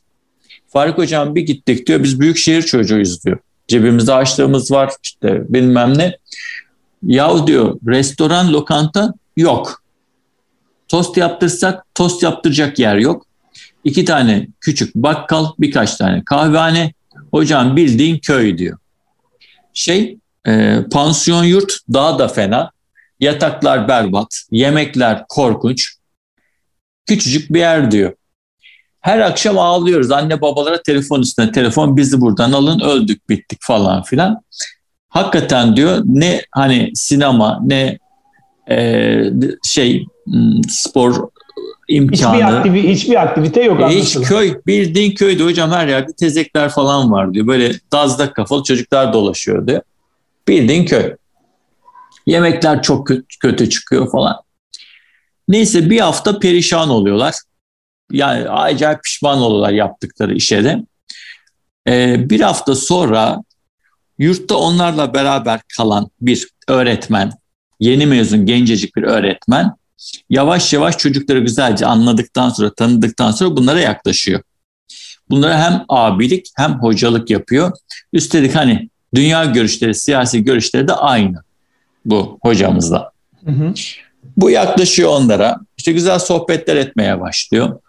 Faruk 0.69 0.99
Hocam 0.99 1.35
bir 1.35 1.43
gittik 1.43 1.87
diyor, 1.87 2.03
biz 2.03 2.21
büyük 2.21 2.37
şehir 2.37 2.63
çocuğuyuz 2.63 3.25
diyor. 3.25 3.39
Cebimizde 3.69 4.15
açlığımız 4.15 4.71
var 4.71 4.93
işte 5.03 5.43
bilmem 5.49 5.99
ne. 5.99 6.19
Yahu 7.03 7.47
diyor 7.47 7.79
restoran, 7.87 8.53
lokanta 8.53 9.15
yok. 9.37 9.83
Tost 10.89 11.17
yaptırsak 11.17 11.85
tost 11.95 12.23
yaptıracak 12.23 12.79
yer 12.79 12.97
yok. 12.97 13.27
İki 13.85 14.05
tane 14.05 14.49
küçük 14.61 14.95
bakkal, 14.95 15.47
birkaç 15.59 15.97
tane 15.97 16.23
kahvehane. 16.25 16.93
Hocam 17.31 17.77
bildiğin 17.77 18.19
köy 18.19 18.59
diyor. 18.59 18.79
Şey, 19.75 20.19
e, 20.47 20.79
pansiyon 20.93 21.45
yurt 21.45 21.73
daha 21.93 22.19
da 22.19 22.29
fena. 22.29 22.71
Yataklar 23.23 23.89
berbat, 23.89 24.43
yemekler 24.51 25.25
korkunç. 25.29 25.95
Küçücük 27.07 27.53
bir 27.53 27.59
yer 27.59 27.91
diyor. 27.91 28.13
Her 29.01 29.19
akşam 29.19 29.59
ağlıyoruz. 29.59 30.11
Anne 30.11 30.41
babalara 30.41 30.83
telefon 30.83 31.21
üstüne 31.21 31.53
telefon 31.53 31.97
bizi 31.97 32.21
buradan 32.21 32.53
alın 32.53 32.81
öldük 32.81 33.29
bittik 33.29 33.59
falan 33.63 34.03
filan. 34.03 34.43
Hakikaten 35.09 35.77
diyor 35.77 36.03
ne 36.05 36.43
hani 36.51 36.91
sinema 36.95 37.61
ne 37.65 37.99
e, 38.71 39.17
şey 39.65 40.07
spor 40.69 41.29
imkanı. 41.89 42.35
Hiçbir, 42.35 42.57
aktivi, 42.57 42.89
hiçbir 42.89 43.23
aktivite 43.23 43.63
yok. 43.63 43.81
E, 43.81 43.89
hiç 43.89 44.15
köy, 44.15 44.55
bildiğin 44.67 45.15
köyde 45.15 45.45
hocam 45.45 45.71
her 45.71 45.89
yerde 45.89 46.13
tezekler 46.13 46.69
falan 46.69 47.13
var 47.13 47.35
diyor. 47.35 47.47
Böyle 47.47 47.73
dazda 47.93 48.33
kafalı 48.33 48.63
çocuklar 48.63 49.13
dolaşıyor 49.13 49.67
diyor. 49.67 49.83
Bildiğin 50.49 50.85
köy. 50.85 51.15
Yemekler 52.27 52.83
çok 52.83 53.09
kötü, 53.41 53.71
çıkıyor 53.71 54.11
falan. 54.11 54.37
Neyse 55.49 55.91
bir 55.91 56.01
hafta 56.01 56.39
perişan 56.39 56.91
oluyorlar. 56.91 57.35
Yani 58.13 58.49
acayip 58.49 59.03
pişman 59.05 59.39
oluyorlar 59.39 59.73
yaptıkları 59.73 60.35
işe 60.35 60.65
de. 60.65 60.83
Ee, 61.89 62.31
bir 62.31 62.41
hafta 62.41 62.75
sonra 62.75 63.43
yurtta 64.19 64.57
onlarla 64.57 65.15
beraber 65.15 65.61
kalan 65.77 66.11
bir 66.21 66.49
öğretmen, 66.69 67.33
yeni 67.81 68.07
mezun 68.07 68.47
gencecik 68.47 68.97
bir 68.97 69.03
öğretmen 69.03 69.73
yavaş 70.31 70.73
yavaş 70.73 70.99
çocukları 70.99 71.39
güzelce 71.39 71.87
anladıktan 71.87 72.51
sonra, 72.51 72.75
tanıdıktan 72.75 73.31
sonra 73.31 73.57
bunlara 73.57 73.81
yaklaşıyor. 73.81 74.43
Bunlara 75.31 75.65
hem 75.65 75.85
abilik 75.89 76.47
hem 76.57 76.73
hocalık 76.73 77.31
yapıyor. 77.31 77.73
Üstelik 78.13 78.55
hani 78.55 78.89
dünya 79.15 79.45
görüşleri, 79.45 79.95
siyasi 79.95 80.45
görüşleri 80.45 80.89
de 80.89 80.95
aynı 80.95 81.43
bu 82.05 82.39
hocamızla. 82.43 83.11
Hı 83.45 83.51
hı. 83.51 83.75
Bu 84.37 84.51
yaklaşıyor 84.51 85.11
onlara. 85.11 85.59
İşte 85.79 85.93
güzel 85.93 86.19
sohbetler 86.19 86.77
etmeye 86.77 87.21
başlıyor. 87.21 87.81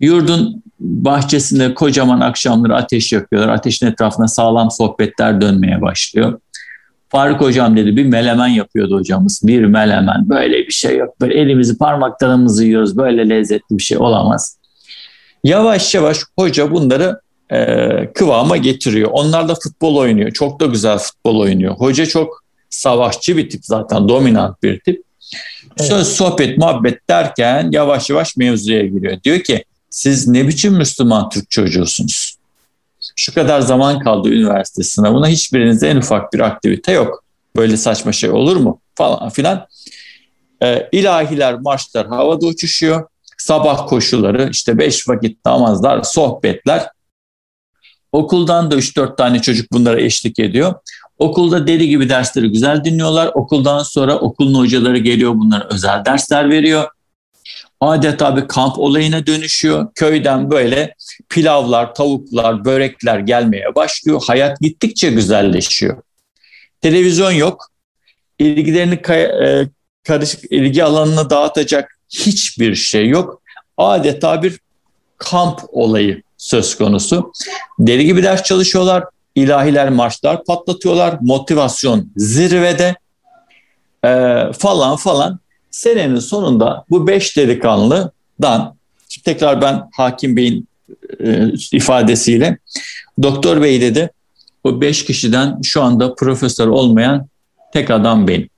Yurdun 0.00 0.62
bahçesinde 0.80 1.74
kocaman 1.74 2.20
akşamları 2.20 2.76
ateş 2.76 3.12
yakıyorlar. 3.12 3.48
Ateşin 3.48 3.86
etrafına 3.86 4.28
sağlam 4.28 4.70
sohbetler 4.70 5.40
dönmeye 5.40 5.82
başlıyor. 5.82 6.40
Faruk 7.08 7.40
hocam 7.40 7.76
dedi 7.76 7.96
bir 7.96 8.04
melemen 8.04 8.48
yapıyordu 8.48 8.96
hocamız. 8.96 9.40
Bir 9.44 9.64
melemen 9.64 10.28
böyle 10.28 10.58
bir 10.58 10.72
şey 10.72 10.96
yok. 10.96 11.20
Böyle 11.20 11.40
elimizi 11.40 11.78
parmaklarımızı 11.78 12.64
yiyoruz. 12.64 12.96
Böyle 12.96 13.28
lezzetli 13.28 13.78
bir 13.78 13.82
şey 13.82 13.98
olamaz. 13.98 14.58
Yavaş 15.44 15.94
yavaş 15.94 16.18
hoca 16.38 16.70
bunları 16.70 17.20
e, 17.52 18.12
kıvama 18.12 18.56
getiriyor. 18.56 19.10
Onlar 19.12 19.48
da 19.48 19.54
futbol 19.54 19.96
oynuyor. 19.96 20.30
Çok 20.30 20.60
da 20.60 20.66
güzel 20.66 20.98
futbol 20.98 21.40
oynuyor. 21.40 21.74
Hoca 21.74 22.06
çok 22.06 22.39
savaşçı 22.70 23.36
bir 23.36 23.50
tip 23.50 23.64
zaten. 23.64 24.08
Dominant 24.08 24.62
bir 24.62 24.80
tip. 24.80 25.02
Evet. 25.78 25.88
Söz, 25.88 26.08
sohbet, 26.08 26.58
muhabbet 26.58 27.08
derken 27.08 27.68
yavaş 27.72 28.10
yavaş 28.10 28.36
mevzuya 28.36 28.86
giriyor. 28.86 29.22
Diyor 29.22 29.40
ki 29.40 29.64
siz 29.90 30.28
ne 30.28 30.48
biçim 30.48 30.74
Müslüman 30.74 31.28
Türk 31.28 31.50
çocuğusunuz? 31.50 32.36
Şu 33.16 33.34
kadar 33.34 33.60
zaman 33.60 33.98
kaldı 33.98 34.28
üniversite 34.28 34.82
sınavına 34.82 35.28
hiçbirinizde 35.28 35.90
en 35.90 35.96
ufak 35.96 36.32
bir 36.32 36.40
aktivite 36.40 36.92
yok. 36.92 37.24
Böyle 37.56 37.76
saçma 37.76 38.12
şey 38.12 38.30
olur 38.30 38.56
mu? 38.56 38.80
Falan 38.94 39.30
filan. 39.30 39.66
Ee, 40.62 40.88
ilahiler, 40.92 41.54
marşlar 41.54 42.06
havada 42.06 42.46
uçuşuyor. 42.46 43.08
Sabah 43.38 43.86
koşuları, 43.86 44.48
işte 44.50 44.78
beş 44.78 45.08
vakit 45.08 45.44
namazlar, 45.44 46.02
sohbetler. 46.02 46.88
Okuldan 48.12 48.70
da 48.70 48.76
3-4 48.76 49.16
tane 49.16 49.42
çocuk 49.42 49.72
bunlara 49.72 50.00
eşlik 50.00 50.38
ediyor. 50.38 50.74
Okulda 51.20 51.66
deli 51.66 51.88
gibi 51.88 52.08
dersleri 52.08 52.52
güzel 52.52 52.84
dinliyorlar. 52.84 53.30
Okuldan 53.34 53.82
sonra 53.82 54.18
okulun 54.18 54.54
hocaları 54.54 54.98
geliyor 54.98 55.34
bunlara 55.34 55.68
özel 55.70 56.04
dersler 56.04 56.50
veriyor 56.50 56.88
adeta 57.80 58.36
bir 58.36 58.48
kamp 58.48 58.78
olayına 58.78 59.26
dönüşüyor. 59.26 59.88
Köyden 59.94 60.50
böyle 60.50 60.94
pilavlar, 61.28 61.94
tavuklar, 61.94 62.64
börekler 62.64 63.18
gelmeye 63.18 63.74
başlıyor. 63.74 64.22
Hayat 64.26 64.60
gittikçe 64.60 65.10
güzelleşiyor. 65.10 66.02
Televizyon 66.80 67.32
yok. 67.32 67.66
İlgilerini 68.38 68.94
e, 68.94 69.68
karışık 70.04 70.52
ilgi 70.52 70.84
alanına 70.84 71.30
dağıtacak 71.30 71.98
hiçbir 72.08 72.74
şey 72.74 73.08
yok. 73.08 73.42
Adeta 73.76 74.42
bir 74.42 74.60
kamp 75.18 75.60
olayı 75.68 76.22
söz 76.36 76.74
konusu. 76.74 77.32
Deli 77.78 78.04
gibi 78.04 78.22
ders 78.22 78.42
çalışıyorlar. 78.42 79.04
İlahiler, 79.34 79.90
marşlar 79.90 80.44
patlatıyorlar. 80.44 81.18
Motivasyon 81.20 82.12
zirvede 82.16 82.96
ee, 84.04 84.44
falan 84.58 84.96
falan 84.96 85.38
senenin 85.70 86.18
sonunda 86.18 86.84
bu 86.90 87.06
beş 87.06 87.36
delikanlıdan 87.36 88.76
tekrar 89.24 89.62
ben 89.62 89.88
Hakim 89.96 90.36
Bey'in 90.36 90.68
e, 91.24 91.52
ifadesiyle 91.72 92.58
doktor 93.22 93.62
bey 93.62 93.80
dedi 93.80 94.10
bu 94.64 94.80
beş 94.80 95.04
kişiden 95.04 95.60
şu 95.62 95.82
anda 95.82 96.14
profesör 96.14 96.66
olmayan 96.66 97.26
tek 97.72 97.90
adam 97.90 98.28
benim. 98.28 98.48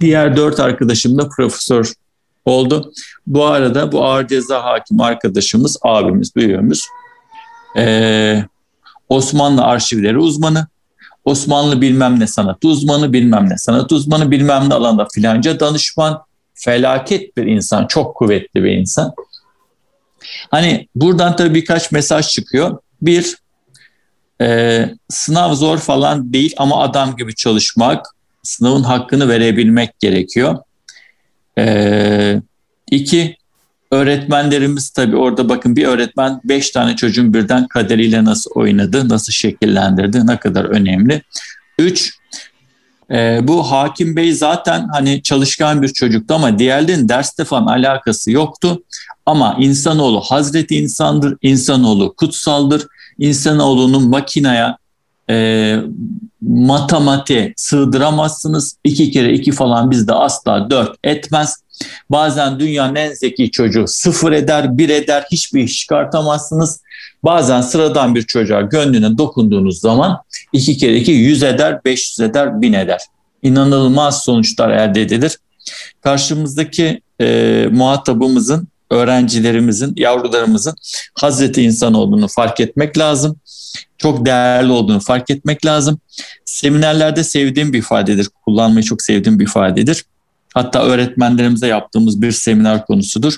Diğer 0.00 0.36
dört 0.36 0.60
arkadaşım 0.60 1.18
da 1.18 1.28
profesör 1.28 1.92
oldu. 2.44 2.92
Bu 3.26 3.44
arada 3.44 3.92
bu 3.92 4.04
ağır 4.04 4.28
ceza 4.28 4.64
hakim 4.64 5.00
arkadaşımız, 5.00 5.76
abimiz, 5.82 6.36
büyüğümüz 6.36 6.84
ee, 7.76 8.44
Osmanlı 9.12 9.62
arşivleri 9.62 10.18
uzmanı. 10.18 10.66
Osmanlı 11.24 11.80
bilmem 11.80 12.20
ne 12.20 12.26
sanat 12.26 12.64
uzmanı, 12.64 13.12
bilmem 13.12 13.50
ne 13.50 13.58
sanat 13.58 13.92
uzmanı, 13.92 14.30
bilmem 14.30 14.68
ne 14.68 14.74
alanda 14.74 15.06
filanca 15.14 15.60
danışman. 15.60 16.22
Felaket 16.54 17.36
bir 17.36 17.46
insan, 17.46 17.86
çok 17.86 18.16
kuvvetli 18.16 18.64
bir 18.64 18.70
insan. 18.70 19.12
Hani 20.50 20.88
buradan 20.94 21.36
tabii 21.36 21.54
birkaç 21.54 21.92
mesaj 21.92 22.28
çıkıyor. 22.28 22.78
Bir, 23.02 23.36
e, 24.40 24.88
sınav 25.08 25.54
zor 25.54 25.78
falan 25.78 26.32
değil 26.32 26.54
ama 26.56 26.82
adam 26.82 27.16
gibi 27.16 27.34
çalışmak, 27.34 28.06
sınavın 28.42 28.82
hakkını 28.82 29.28
verebilmek 29.28 30.00
gerekiyor. 30.00 30.58
E, 31.58 32.42
iki, 32.90 33.36
Öğretmenlerimiz 33.92 34.90
tabii 34.90 35.16
orada 35.16 35.48
bakın 35.48 35.76
bir 35.76 35.84
öğretmen 35.84 36.40
beş 36.44 36.70
tane 36.70 36.96
çocuğun 36.96 37.34
birden 37.34 37.68
kaderiyle 37.68 38.24
nasıl 38.24 38.50
oynadı, 38.54 39.08
nasıl 39.08 39.32
şekillendirdi, 39.32 40.26
ne 40.26 40.36
kadar 40.36 40.64
önemli. 40.64 41.22
Üç, 41.78 42.12
e, 43.10 43.40
bu 43.42 43.70
Hakim 43.70 44.16
Bey 44.16 44.32
zaten 44.32 44.88
hani 44.92 45.22
çalışkan 45.22 45.82
bir 45.82 45.88
çocuktu 45.88 46.34
ama 46.34 46.58
diğerlerinin 46.58 47.08
derste 47.08 47.44
falan 47.44 47.66
alakası 47.66 48.30
yoktu. 48.30 48.82
Ama 49.26 49.56
insanoğlu 49.60 50.20
Hazreti 50.20 50.76
insandır, 50.76 51.36
insanoğlu 51.42 52.14
kutsaldır. 52.16 52.86
İnsanoğlunun 53.18 54.08
makinaya 54.08 54.76
e, 55.30 55.76
matematiğe 56.40 57.52
sığdıramazsınız. 57.56 58.76
İki 58.84 59.10
kere 59.10 59.32
iki 59.32 59.52
falan 59.52 59.90
bizde 59.90 60.12
asla 60.12 60.70
dört 60.70 60.96
etmez. 61.04 61.61
Bazen 62.10 62.60
dünyanın 62.60 62.94
en 62.94 63.12
zeki 63.12 63.50
çocuğu 63.50 63.84
sıfır 63.86 64.32
eder, 64.32 64.78
bir 64.78 64.88
eder, 64.88 65.24
hiçbir 65.32 65.62
iş 65.62 65.78
çıkartamazsınız. 65.78 66.80
Bazen 67.22 67.60
sıradan 67.60 68.14
bir 68.14 68.22
çocuğa 68.22 68.60
gönlüne 68.60 69.18
dokunduğunuz 69.18 69.80
zaman 69.80 70.22
iki 70.52 70.76
kere 70.76 70.96
iki 70.96 71.12
yüz 71.12 71.42
eder, 71.42 71.84
beş 71.84 72.10
yüz 72.10 72.20
eder, 72.20 72.62
bin 72.62 72.72
eder. 72.72 73.00
İnanılmaz 73.42 74.22
sonuçlar 74.22 74.70
elde 74.70 75.02
edilir. 75.02 75.38
karşımızdaki 76.00 77.00
e, 77.20 77.68
muhatabımızın, 77.72 78.68
öğrencilerimizin, 78.90 79.92
yavrularımızın 79.96 80.74
Hazreti 81.14 81.62
insan 81.62 81.94
olduğunu 81.94 82.28
fark 82.28 82.60
etmek 82.60 82.98
lazım. 82.98 83.36
Çok 83.98 84.26
değerli 84.26 84.72
olduğunu 84.72 85.00
fark 85.00 85.30
etmek 85.30 85.66
lazım. 85.66 86.00
Seminerlerde 86.44 87.24
sevdiğim 87.24 87.72
bir 87.72 87.78
ifadedir, 87.78 88.28
kullanmayı 88.44 88.84
çok 88.84 89.02
sevdiğim 89.02 89.38
bir 89.38 89.44
ifadedir. 89.44 90.04
Hatta 90.54 90.82
öğretmenlerimize 90.82 91.66
yaptığımız 91.66 92.22
bir 92.22 92.32
seminer 92.32 92.86
konusudur. 92.86 93.36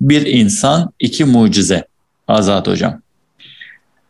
Bir 0.00 0.26
insan, 0.26 0.90
iki 1.00 1.24
mucize. 1.24 1.86
Azat 2.28 2.68
Hocam. 2.68 3.00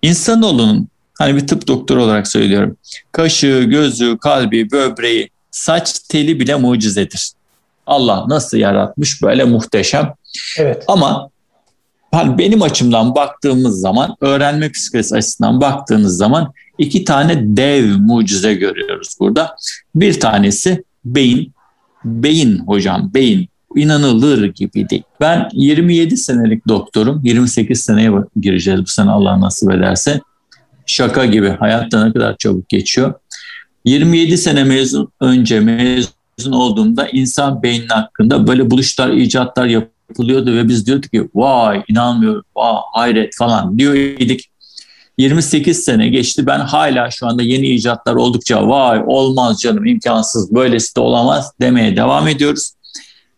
İnsanoğlunun, 0.02 0.88
hani 1.18 1.36
bir 1.36 1.46
tıp 1.46 1.68
doktoru 1.68 2.04
olarak 2.04 2.28
söylüyorum, 2.28 2.76
kaşı, 3.12 3.66
gözü, 3.68 4.18
kalbi, 4.18 4.70
böbreği, 4.70 5.30
saç 5.50 5.98
teli 5.98 6.40
bile 6.40 6.54
mucizedir. 6.54 7.30
Allah 7.86 8.24
nasıl 8.28 8.56
yaratmış 8.56 9.22
böyle 9.22 9.44
muhteşem. 9.44 10.14
Evet. 10.58 10.84
Ama 10.88 11.30
hani 12.12 12.38
benim 12.38 12.62
açımdan 12.62 13.14
baktığımız 13.14 13.80
zaman, 13.80 14.16
öğrenme 14.20 14.72
psikolojisi 14.72 15.16
açısından 15.16 15.60
baktığınız 15.60 16.16
zaman 16.16 16.52
iki 16.78 17.04
tane 17.04 17.56
dev 17.56 17.96
mucize 17.98 18.54
görüyoruz 18.54 19.16
burada. 19.20 19.56
Bir 19.94 20.20
tanesi 20.20 20.84
beyin, 21.04 21.52
beyin 22.06 22.58
hocam, 22.58 23.10
beyin 23.14 23.48
inanılır 23.76 24.44
gibi 24.44 24.88
değil. 24.88 25.02
Ben 25.20 25.48
27 25.52 26.16
senelik 26.16 26.68
doktorum. 26.68 27.20
28 27.24 27.80
seneye 27.80 28.10
gireceğiz 28.40 28.80
bu 28.80 28.86
sene 28.86 29.10
Allah 29.10 29.40
nasip 29.40 29.72
ederse. 29.72 30.20
Şaka 30.86 31.26
gibi. 31.26 31.48
Hayatta 31.48 32.04
ne 32.04 32.12
kadar 32.12 32.36
çabuk 32.36 32.68
geçiyor. 32.68 33.14
27 33.84 34.38
sene 34.38 34.64
mezun 34.64 35.08
önce 35.20 35.60
mezun 35.60 36.52
olduğumda 36.52 37.08
insan 37.08 37.62
beyni 37.62 37.86
hakkında 37.88 38.46
böyle 38.46 38.70
buluşlar, 38.70 39.10
icatlar 39.10 39.66
yapılıyordu 39.66 40.52
ve 40.52 40.68
biz 40.68 40.86
diyorduk 40.86 41.12
ki 41.12 41.28
vay 41.34 41.82
inanmıyorum, 41.88 42.42
vay 42.56 42.74
hayret 42.92 43.36
falan 43.36 43.78
diyor 43.78 43.94
idik. 43.94 44.50
28 45.18 45.84
sene 45.84 46.08
geçti 46.08 46.46
ben 46.46 46.60
hala 46.60 47.10
şu 47.10 47.26
anda 47.26 47.42
yeni 47.42 47.68
icatlar 47.68 48.14
oldukça 48.14 48.68
vay 48.68 49.02
olmaz 49.06 49.58
canım 49.60 49.86
imkansız 49.86 50.54
böylesi 50.54 50.96
de 50.96 51.00
olamaz 51.00 51.52
demeye 51.60 51.96
devam 51.96 52.28
ediyoruz. 52.28 52.72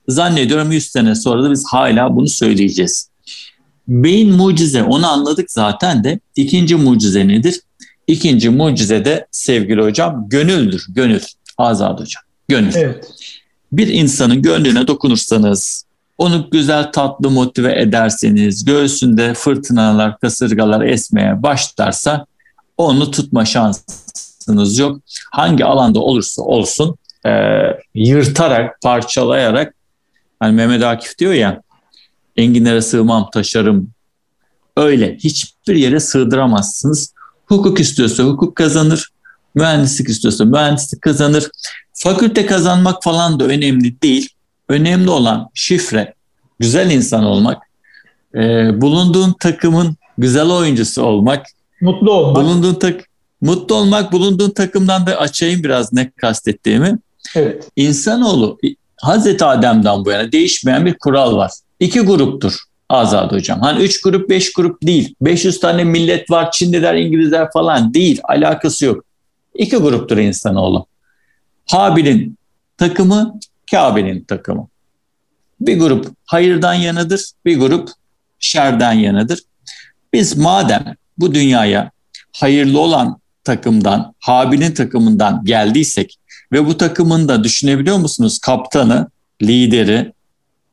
Zannediyorum 0.09 0.73
100 0.73 0.87
sene 0.87 1.15
sonra 1.15 1.43
da 1.43 1.51
biz 1.51 1.65
hala 1.71 2.17
bunu 2.17 2.29
söyleyeceğiz. 2.29 3.11
Beyin 3.89 4.37
mucize 4.37 4.83
onu 4.83 5.07
anladık 5.09 5.51
zaten 5.51 6.05
de 6.05 6.21
ikinci 6.37 6.77
mucize 6.77 7.29
nedir? 7.29 7.61
İkinci 8.07 8.51
mucize 8.51 9.05
de 9.05 9.27
sevgili 9.31 9.83
hocam 9.83 10.29
gönüldür. 10.29 10.87
Gönül. 10.89 11.21
Azad 11.59 12.01
hocam. 12.01 12.23
Gönül. 12.49 12.73
Evet. 12.75 13.09
Bir 13.73 13.89
insanın 13.89 14.43
gönlüne 14.43 14.87
dokunursanız, 14.87 15.85
onu 16.19 16.51
güzel 16.51 16.93
tatlı 16.93 17.31
motive 17.31 17.81
ederseniz, 17.81 18.65
göğsünde 18.65 19.35
fırtınalar, 19.35 20.19
kasırgalar 20.19 20.85
esmeye 20.85 21.43
başlarsa 21.43 22.27
onu 22.77 23.11
tutma 23.11 23.45
şansınız 23.45 24.79
yok. 24.79 25.01
Hangi 25.33 25.65
alanda 25.65 26.01
olursa 26.01 26.43
olsun 26.43 26.97
e, 27.27 27.31
yırtarak, 27.95 28.81
parçalayarak 28.83 29.75
Hani 30.41 30.53
Mehmet 30.53 30.83
Akif 30.83 31.19
diyor 31.19 31.33
ya 31.33 31.63
enginlere 32.37 32.83
sığmam 32.83 33.31
taşarım. 33.31 33.91
Öyle 34.77 35.17
hiçbir 35.17 35.75
yere 35.75 36.01
sığdıramazsınız. 36.01 37.15
Hukuk 37.47 37.81
istiyorsa 37.81 38.23
hukuk 38.23 38.57
kazanır. 38.57 39.09
Mühendislik 39.55 40.09
istiyorsa 40.09 40.45
mühendislik 40.45 41.03
kazanır. 41.03 41.51
Fakülte 41.95 42.47
kazanmak 42.47 43.03
falan 43.03 43.41
da 43.41 43.45
önemli 43.45 44.03
değil. 44.03 44.29
Önemli 44.69 45.11
olan 45.11 45.51
şifre, 45.55 46.15
güzel 46.59 46.91
insan 46.91 47.25
olmak, 47.25 47.63
e, 48.35 48.41
bulunduğun 48.81 49.35
takımın 49.41 49.97
güzel 50.19 50.51
oyuncusu 50.51 51.03
olmak, 51.03 51.47
mutlu 51.81 52.13
olmak. 52.13 52.37
Bulunduğun 52.37 52.75
tak 52.75 53.01
mutlu 53.41 53.75
olmak, 53.75 54.13
bulunduğun 54.13 54.51
takımdan 54.51 55.07
da 55.07 55.17
açayım 55.17 55.63
biraz 55.63 55.93
ne 55.93 56.11
kastettiğimi. 56.11 56.99
Evet. 57.35 57.69
İnsanoğlu 57.77 58.59
Hazreti 59.01 59.45
Adem'den 59.45 60.05
bu 60.05 60.11
yana 60.11 60.33
değişmeyen 60.33 60.87
bir 60.87 60.95
kural 60.99 61.37
var. 61.37 61.51
İki 61.81 62.01
gruptur 62.01 62.59
Azad 62.89 63.33
Hocam. 63.33 63.61
Hani 63.61 63.83
üç 63.83 64.01
grup, 64.01 64.31
beş 64.31 64.53
grup 64.53 64.83
değil. 64.83 65.15
500 65.21 65.61
tane 65.61 65.85
millet 65.85 66.31
var, 66.31 66.51
Çinliler, 66.51 66.95
İngilizler 66.95 67.53
falan 67.53 67.95
değil. 67.95 68.21
Alakası 68.25 68.85
yok. 68.85 69.05
İki 69.55 69.77
gruptur 69.77 70.17
insanoğlu. 70.17 70.87
Habil'in 71.67 72.39
takımı, 72.79 73.35
Kabil'in 73.71 74.25
takımı. 74.25 74.69
Bir 75.61 75.79
grup 75.79 76.15
hayırdan 76.25 76.75
yanıdır, 76.75 77.31
bir 77.45 77.59
grup 77.59 77.89
şerden 78.39 78.93
yanıdır. 78.93 79.43
Biz 80.13 80.37
madem 80.37 80.95
bu 81.19 81.35
dünyaya 81.35 81.91
hayırlı 82.33 82.81
olan 82.81 83.21
takımdan, 83.45 84.15
Habil'in 84.21 84.75
takımından 84.75 85.45
geldiysek 85.45 86.19
ve 86.53 86.67
bu 86.67 86.77
takımın 86.77 87.29
da 87.29 87.45
düşünebiliyor 87.45 87.97
musunuz 87.97 88.39
kaptanı, 88.39 89.11
lideri 89.43 90.13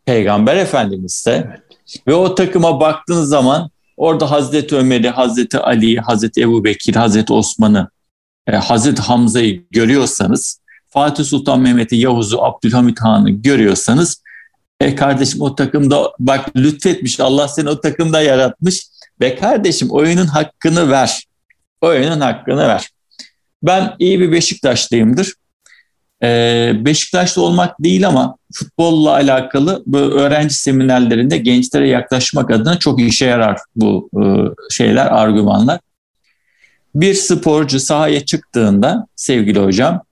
Peygamber 0.05 0.55
Efendimiz 0.55 1.13
ise 1.13 1.47
evet. 1.47 1.61
ve 2.07 2.13
o 2.13 2.35
takıma 2.35 2.79
baktığınız 2.79 3.29
zaman 3.29 3.69
orada 3.97 4.31
Hazreti 4.31 4.75
Ömer'i, 4.75 5.09
Hazreti 5.09 5.59
Ali, 5.59 5.97
Hazreti 5.97 6.41
Ebu 6.41 6.63
Bekir, 6.63 6.95
Hazreti 6.95 7.33
Osman'ı, 7.33 7.89
e, 8.47 8.55
Hazreti 8.55 9.01
Hamza'yı 9.01 9.65
görüyorsanız, 9.71 10.59
Fatih 10.95 11.23
Sultan 11.23 11.61
Mehmet'i, 11.61 11.95
Yavuz'u, 11.95 12.43
Abdülhamit 12.43 13.01
Han'ı 13.01 13.29
görüyorsanız 13.29 14.23
e 14.79 14.95
kardeşim 14.95 15.41
o 15.41 15.55
takımda 15.55 16.11
bak 16.19 16.55
lütfetmiş 16.55 17.19
Allah 17.19 17.47
seni 17.47 17.69
o 17.69 17.81
takımda 17.81 18.21
yaratmış 18.21 18.87
ve 19.21 19.35
kardeşim 19.35 19.87
oyunun 19.91 20.25
hakkını 20.25 20.89
ver. 20.89 21.23
Oyunun 21.81 22.21
hakkını 22.21 22.67
ver. 22.67 22.89
Ben 23.63 23.95
iyi 23.99 24.19
bir 24.19 24.31
Beşiktaşlıyımdır. 24.31 25.33
Ee, 26.23 26.71
Beşiktaşlı 26.75 27.41
olmak 27.41 27.83
değil 27.83 28.07
ama 28.07 28.37
futbolla 28.53 29.11
alakalı 29.11 29.83
bu 29.85 29.97
öğrenci 29.97 30.55
seminerlerinde 30.55 31.37
gençlere 31.37 31.87
yaklaşmak 31.87 32.51
adına 32.51 32.79
çok 32.79 33.01
işe 33.01 33.25
yarar 33.25 33.59
bu 33.75 34.09
e, 34.13 34.23
şeyler, 34.73 35.05
argümanlar. 35.05 35.79
Bir 36.95 37.13
sporcu 37.13 37.79
sahaya 37.79 38.25
çıktığında 38.25 39.07
sevgili 39.15 39.59
hocam, 39.59 40.04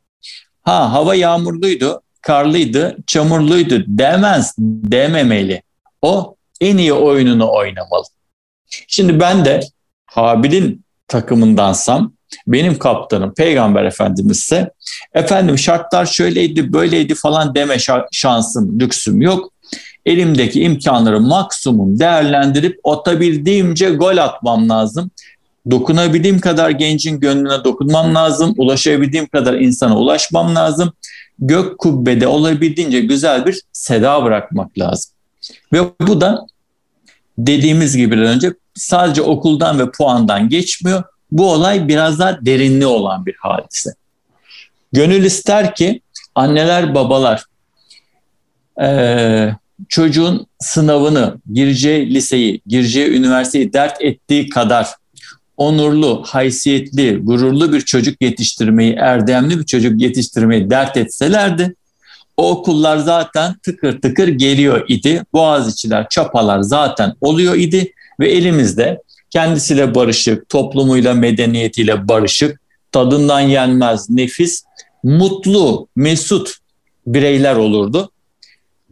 ha 0.64 0.94
hava 0.94 1.16
yağmurluydu, 1.16 2.02
karlıydı, 2.22 2.98
çamurluydu 3.08 3.84
demez, 3.88 4.56
dememeli. 4.60 5.62
O 6.02 6.36
en 6.62 6.78
iyi 6.78 6.94
oyununu 6.94 7.52
oynamalı. 7.52 8.04
Şimdi 8.88 9.20
ben 9.20 9.46
de 9.46 9.60
Habil'in 10.06 10.86
takımındansam 11.08 12.14
benim 12.48 12.80
kaptanım 12.80 13.34
Peygamber 13.34 13.84
Efendimiz 13.84 14.38
ise 14.38 14.72
efendim 15.14 15.58
şartlar 15.58 16.06
şöyleydi 16.06 16.74
böyleydi 16.74 17.16
falan 17.16 17.56
deme 17.56 17.78
şansım, 18.12 18.80
lüksüm 18.80 19.22
yok. 19.22 19.54
Elimdeki 20.06 20.62
imkanları 20.62 21.20
maksimum 21.22 22.00
değerlendirip 22.00 22.80
atabildiğimce 22.84 23.90
gol 23.90 24.18
atmam 24.18 24.70
lazım. 24.70 25.12
Dokunabildiğim 25.72 26.40
kadar 26.40 26.70
gencin 26.70 27.20
gönlüne 27.20 27.64
dokunmam 27.64 28.16
lazım. 28.16 28.54
Ulaşabildiğim 28.58 29.28
kadar 29.28 29.54
insana 29.54 29.98
ulaşmam 29.98 30.56
lazım. 30.56 30.94
Gök 31.40 31.78
kubbede 31.78 32.28
olabildiğince 32.28 33.02
güzel 33.02 33.46
bir 33.46 33.62
seda 33.74 34.24
bırakmak 34.24 34.80
lazım. 34.80 35.12
Ve 35.74 35.80
bu 36.08 36.22
da 36.22 36.46
dediğimiz 37.38 37.98
gibi 37.98 38.16
önce 38.16 38.54
sadece 38.76 39.22
okuldan 39.22 39.80
ve 39.80 39.92
puandan 39.92 40.50
geçmiyor 40.50 41.04
bu 41.34 41.52
olay 41.52 41.88
biraz 41.88 42.20
daha 42.20 42.46
derinli 42.46 42.86
olan 42.86 43.26
bir 43.26 43.36
hadise. 43.40 43.90
Gönül 44.94 45.24
ister 45.24 45.76
ki 45.76 46.02
anneler 46.36 46.96
babalar 46.96 47.46
e, 48.82 49.50
çocuğun 49.90 50.48
sınavını, 50.60 51.38
gireceği 51.54 52.14
liseyi, 52.14 52.62
gireceği 52.68 53.10
üniversiteyi 53.10 53.74
dert 53.74 54.02
ettiği 54.02 54.50
kadar 54.50 54.88
onurlu, 55.58 56.24
haysiyetli, 56.26 57.18
gururlu 57.18 57.74
bir 57.74 57.82
çocuk 57.82 58.22
yetiştirmeyi, 58.22 58.94
erdemli 58.94 59.60
bir 59.60 59.66
çocuk 59.66 60.02
yetiştirmeyi 60.02 60.70
dert 60.70 60.98
etselerdi, 60.98 61.76
o 62.38 62.52
okullar 62.52 62.98
zaten 62.98 63.56
tıkır 63.64 64.02
tıkır 64.02 64.28
geliyor 64.28 64.86
idi. 64.88 65.24
Boğaziçi'ler, 65.34 66.10
çapalar 66.10 66.62
zaten 66.62 67.14
oluyor 67.22 67.56
idi 67.56 67.94
ve 68.20 68.32
elimizde 68.32 69.02
kendisiyle 69.30 69.96
barışık, 69.96 70.50
toplumuyla, 70.50 71.14
medeniyetiyle 71.14 72.08
barışık, 72.08 72.62
tadından 72.92 73.40
yenmez, 73.40 74.10
nefis, 74.10 74.64
mutlu, 75.04 75.88
mesut 75.96 76.54
bireyler 77.08 77.56
olurdu. 77.56 78.12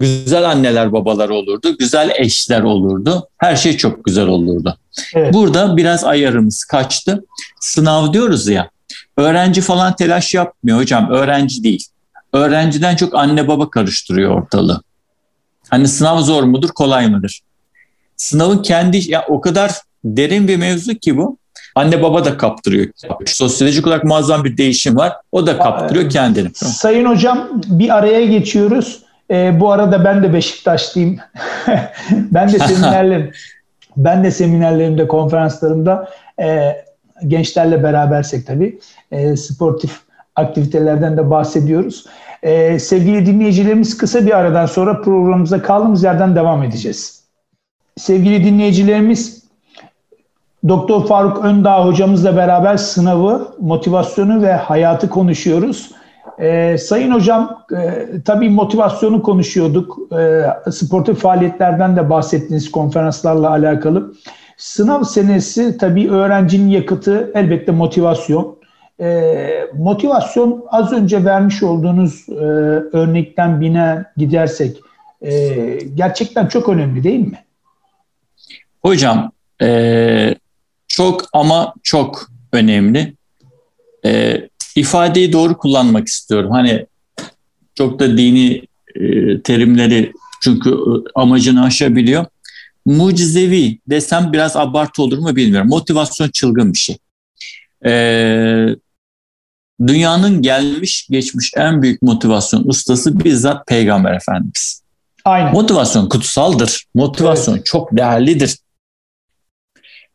Güzel 0.02 0.50
anneler, 0.50 0.94
babalar 0.94 1.30
olurdu, 1.30 1.78
güzel 1.78 2.12
eşler 2.16 2.62
olurdu. 2.62 3.28
Her 3.38 3.56
şey 3.56 3.78
çok 3.78 4.06
güzel 4.06 4.28
olurdu. 4.28 4.78
Evet. 5.16 5.34
Burada 5.34 5.78
biraz 5.78 6.04
ayarımız 6.04 6.64
kaçtı. 6.64 7.24
Sınav 7.60 8.14
diyoruz 8.14 8.48
ya, 8.48 8.70
öğrenci 9.18 9.62
falan 9.62 9.96
telaş 9.96 10.34
yapmıyor 10.34 10.78
hocam, 10.78 11.10
öğrenci 11.10 11.64
değil. 11.64 11.86
öğrenciden 12.34 12.96
çok 12.96 13.16
anne 13.16 13.48
baba 13.48 13.70
karıştırıyor 13.70 14.36
ortalığı. 14.42 14.82
Hani 15.70 15.88
sınav 15.88 16.22
zor 16.22 16.44
mudur, 16.44 16.70
kolay 16.70 17.08
mıdır? 17.08 17.42
Sınavın 18.18 18.62
kendi 18.62 19.12
ya 19.12 19.26
o 19.28 19.42
kadar 19.42 19.72
derin 20.04 20.48
bir 20.48 20.58
mevzu 20.58 20.96
ki 20.96 21.18
bu. 21.18 21.38
Anne 21.76 22.04
baba 22.04 22.26
da 22.26 22.38
kaptırıyor. 22.38 22.88
Sosyolojik 23.26 23.88
olarak 23.88 24.04
muazzam 24.04 24.44
bir 24.44 24.58
değişim 24.58 24.96
var. 24.96 25.14
O 25.32 25.48
da 25.48 25.58
kaptırıyor 25.58 26.10
kendini. 26.10 26.50
Sayın 26.54 27.06
hocam 27.06 27.50
bir 27.66 27.98
araya 27.98 28.26
geçiyoruz. 28.26 29.00
E, 29.32 29.60
bu 29.60 29.72
arada 29.72 30.04
ben 30.04 30.24
de 30.24 30.34
Beşiktaşlıyım. 30.34 31.18
ben 32.12 32.52
de 32.52 32.60
seminerlerim, 32.68 33.32
ben 33.98 34.24
de 34.24 34.32
seminerlerimde, 34.32 35.08
konferanslarımda 35.08 36.10
e, 36.42 36.76
gençlerle 37.28 37.84
berabersek 37.84 38.48
tabii 38.48 38.80
e, 39.12 39.36
sportif 39.36 40.00
aktivitelerden 40.36 41.18
de 41.18 41.30
bahsediyoruz. 41.30 42.06
E, 42.44 42.80
sevgili 42.80 43.26
dinleyicilerimiz 43.26 43.98
kısa 43.98 44.26
bir 44.26 44.38
aradan 44.38 44.66
sonra 44.66 45.02
programımıza 45.02 45.62
kaldığımız 45.62 46.04
yerden 46.04 46.36
devam 46.36 46.64
edeceğiz. 46.64 47.24
Sevgili 47.98 48.44
dinleyicilerimiz 48.44 49.42
Doktor 50.68 51.08
Faruk 51.08 51.46
Öndağ 51.46 51.86
hocamızla 51.86 52.36
beraber 52.36 52.78
sınavı, 52.78 53.56
motivasyonu 53.60 54.42
ve 54.42 54.54
hayatı 54.54 55.10
konuşuyoruz. 55.10 55.92
Ee, 56.40 56.78
sayın 56.78 57.12
hocam, 57.12 57.66
e, 57.78 58.08
tabii 58.26 58.50
motivasyonu 58.50 59.24
konuşuyorduk. 59.24 59.98
E, 60.20 60.72
sportif 60.72 61.18
faaliyetlerden 61.18 61.96
de 61.96 62.10
bahsettiniz 62.10 62.72
konferanslarla 62.72 63.50
alakalı. 63.50 64.14
Sınav 64.58 65.04
senesi 65.04 65.78
tabii 65.78 66.12
öğrencinin 66.12 66.70
yakıtı 66.70 67.32
elbette 67.36 67.72
motivasyon. 67.72 68.58
E, 69.00 69.42
motivasyon 69.78 70.66
az 70.68 70.94
önce 70.94 71.26
vermiş 71.26 71.64
olduğunuz 71.64 72.30
e, 72.30 72.34
örnekten 72.94 73.62
bine 73.62 74.06
gidersek 74.18 74.78
e, 75.22 75.32
gerçekten 75.96 76.48
çok 76.48 76.70
önemli 76.70 77.04
değil 77.04 77.28
mi? 77.28 77.46
Hocam 78.82 79.32
e, 79.62 80.36
çok 80.88 81.26
ama 81.34 81.74
çok 81.84 82.28
önemli. 82.54 83.16
E, 84.06 84.42
ifadeyi 84.76 85.34
doğru 85.34 85.58
kullanmak 85.58 86.08
istiyorum. 86.08 86.52
Hani 86.52 86.86
çok 87.76 88.00
da 88.00 88.18
dini 88.18 88.62
e, 88.96 89.42
terimleri 89.42 90.14
çünkü 90.42 90.76
amacını 91.16 91.64
aşabiliyor. 91.64 92.26
Mucizevi 92.86 93.80
desem 93.88 94.34
biraz 94.34 94.56
abartı 94.56 95.04
olur 95.04 95.18
mu 95.18 95.36
bilmiyorum. 95.36 95.70
Motivasyon 95.70 96.30
çılgın 96.30 96.74
bir 96.74 96.78
şey. 96.78 96.98
Ee, 97.86 98.68
dünyanın 99.88 100.42
gelmiş 100.42 101.08
geçmiş 101.10 101.52
en 101.56 101.82
büyük 101.82 102.02
motivasyon 102.02 102.64
ustası 102.66 103.24
bizzat 103.24 103.68
Peygamber 103.68 104.14
Efendimiz. 104.14 104.84
Aynen. 105.26 105.54
Motivasyon 105.54 106.10
kutsaldır. 106.10 106.86
Motivasyon 106.96 107.56
evet. 107.56 107.66
çok 107.66 107.98
değerlidir. 107.98 108.58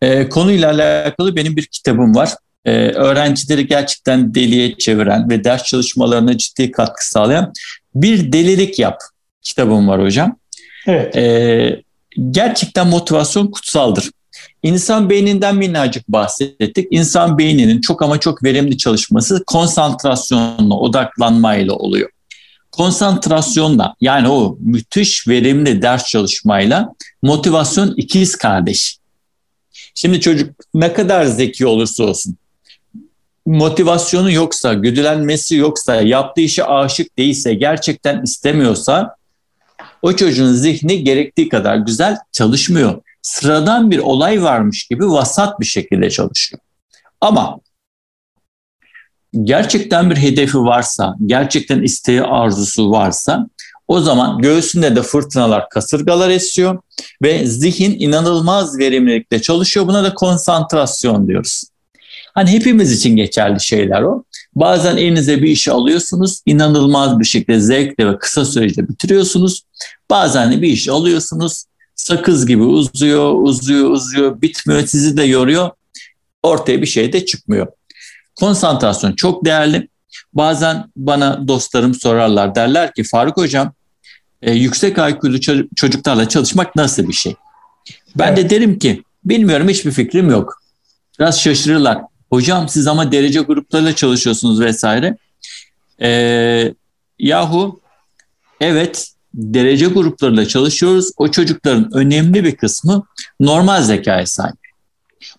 Ee, 0.03 0.29
konuyla 0.29 0.71
alakalı 0.71 1.37
benim 1.37 1.57
bir 1.57 1.66
kitabım 1.66 2.14
var. 2.14 2.31
Ee, 2.66 2.70
öğrencileri 2.90 3.66
gerçekten 3.66 4.35
deliye 4.35 4.79
çeviren 4.79 5.31
ve 5.31 5.44
ders 5.44 5.64
çalışmalarına 5.64 6.38
ciddi 6.38 6.70
katkı 6.70 7.09
sağlayan 7.09 7.52
bir 7.94 8.33
delilik 8.33 8.79
yap 8.79 8.98
kitabım 9.42 9.88
var 9.88 10.02
hocam. 10.02 10.38
Evet. 10.87 11.16
Ee, 11.16 11.83
gerçekten 12.31 12.87
motivasyon 12.87 13.46
kutsaldır. 13.46 14.11
İnsan 14.62 15.11
beyninden 15.11 15.57
minnacık 15.57 16.09
bahsettik. 16.09 16.88
İnsan 16.90 17.38
beyninin 17.38 17.81
çok 17.81 18.02
ama 18.02 18.20
çok 18.20 18.44
verimli 18.44 18.79
çalışması 18.79 19.44
konsantrasyonla, 19.46 20.74
odaklanmayla 20.74 21.72
oluyor. 21.74 22.11
Konsantrasyonla 22.70 23.94
yani 24.00 24.29
o 24.29 24.57
müthiş 24.61 25.29
verimli 25.29 25.83
ders 25.83 26.07
çalışmayla 26.09 26.88
motivasyon 27.22 27.94
ikiz 27.96 28.37
kardeş. 28.37 28.98
Şimdi 29.94 30.20
çocuk 30.20 30.50
ne 30.74 30.92
kadar 30.92 31.24
zeki 31.24 31.66
olursa 31.66 32.05
olsun 32.05 32.37
motivasyonu 33.46 34.32
yoksa, 34.32 34.74
güdülenmesi 34.74 35.56
yoksa, 35.56 35.94
yaptığı 35.94 36.40
işe 36.40 36.64
aşık 36.64 37.18
değilse, 37.18 37.54
gerçekten 37.54 38.22
istemiyorsa 38.22 39.16
o 40.02 40.12
çocuğun 40.12 40.52
zihni 40.52 41.04
gerektiği 41.04 41.48
kadar 41.48 41.76
güzel 41.76 42.18
çalışmıyor. 42.32 43.02
Sıradan 43.22 43.90
bir 43.90 43.98
olay 43.98 44.42
varmış 44.42 44.87
gibi 44.87 45.09
vasat 45.09 45.61
bir 45.61 45.66
şekilde 45.66 46.11
çalışıyor. 46.11 46.61
Ama 47.20 47.61
gerçekten 49.42 50.11
bir 50.11 50.16
hedefi 50.16 50.59
varsa, 50.59 51.16
gerçekten 51.26 51.82
isteği 51.82 52.22
arzusu 52.22 52.90
varsa 52.90 53.46
o 53.88 54.00
zaman 54.00 54.38
göğsünde 54.38 54.96
de 54.96 55.02
fırtınalar, 55.02 55.68
kasırgalar 55.68 56.30
esiyor 56.30 56.82
ve 57.22 57.46
zihin 57.46 57.96
inanılmaz 57.98 58.78
verimlilikle 58.78 59.42
çalışıyor. 59.42 59.87
Buna 59.87 60.04
da 60.04 60.14
konsantrasyon 60.14 61.28
diyoruz. 61.28 61.64
Hani 62.37 62.51
hepimiz 62.51 62.92
için 62.92 63.16
geçerli 63.16 63.61
şeyler 63.61 64.03
o. 64.03 64.25
Bazen 64.55 64.96
elinize 64.96 65.42
bir 65.42 65.49
işi 65.49 65.72
alıyorsunuz, 65.72 66.42
inanılmaz 66.46 67.20
bir 67.20 67.25
şekilde 67.25 67.61
zevkle 67.61 68.09
ve 68.09 68.18
kısa 68.18 68.44
sürede 68.44 68.88
bitiriyorsunuz. 68.88 69.62
Bazen 70.11 70.53
de 70.53 70.62
bir 70.62 70.68
iş 70.68 70.88
alıyorsunuz, 70.88 71.64
sakız 71.94 72.46
gibi 72.46 72.62
uzuyor, 72.62 73.35
uzuyor, 73.35 73.90
uzuyor, 73.90 74.42
bitmiyor, 74.42 74.87
sizi 74.87 75.16
de 75.16 75.22
yoruyor. 75.22 75.70
Ortaya 76.42 76.83
bir 76.83 76.87
şey 76.87 77.12
de 77.12 77.27
çıkmıyor. 77.27 77.66
Konsantrasyon 78.35 79.12
çok 79.12 79.44
değerli. 79.44 79.88
Bazen 80.33 80.85
bana 80.96 81.49
dostlarım 81.49 81.94
sorarlar 81.94 82.55
derler 82.55 82.94
ki 82.94 83.05
Faruk 83.05 83.37
Hocam 83.37 83.72
e, 84.42 84.53
yüksek 84.53 84.99
IQ'lu 84.99 85.40
çocuklarla 85.77 86.29
çalışmak 86.29 86.77
nasıl 86.77 87.09
bir 87.09 87.12
şey? 87.12 87.35
Ben 88.16 88.29
evet. 88.29 88.38
de 88.38 88.51
derim 88.51 88.79
ki 88.79 89.03
bilmiyorum 89.25 89.68
hiçbir 89.68 89.90
fikrim 89.90 90.31
yok. 90.31 90.62
Biraz 91.18 91.40
şaşırırlar. 91.40 92.15
Hocam 92.31 92.69
siz 92.69 92.87
ama 92.87 93.12
derece 93.12 93.41
gruplarıyla 93.41 93.95
çalışıyorsunuz 93.95 94.61
vesaire. 94.61 95.17
Ee, 96.03 96.75
yahu 97.19 97.81
evet 98.61 99.12
derece 99.35 99.87
gruplarıyla 99.87 100.49
çalışıyoruz. 100.49 101.11
O 101.17 101.31
çocukların 101.31 101.91
önemli 101.95 102.45
bir 102.45 102.57
kısmı 102.57 103.03
normal 103.41 103.83
zekaya 103.83 104.27
sahip. 104.27 104.57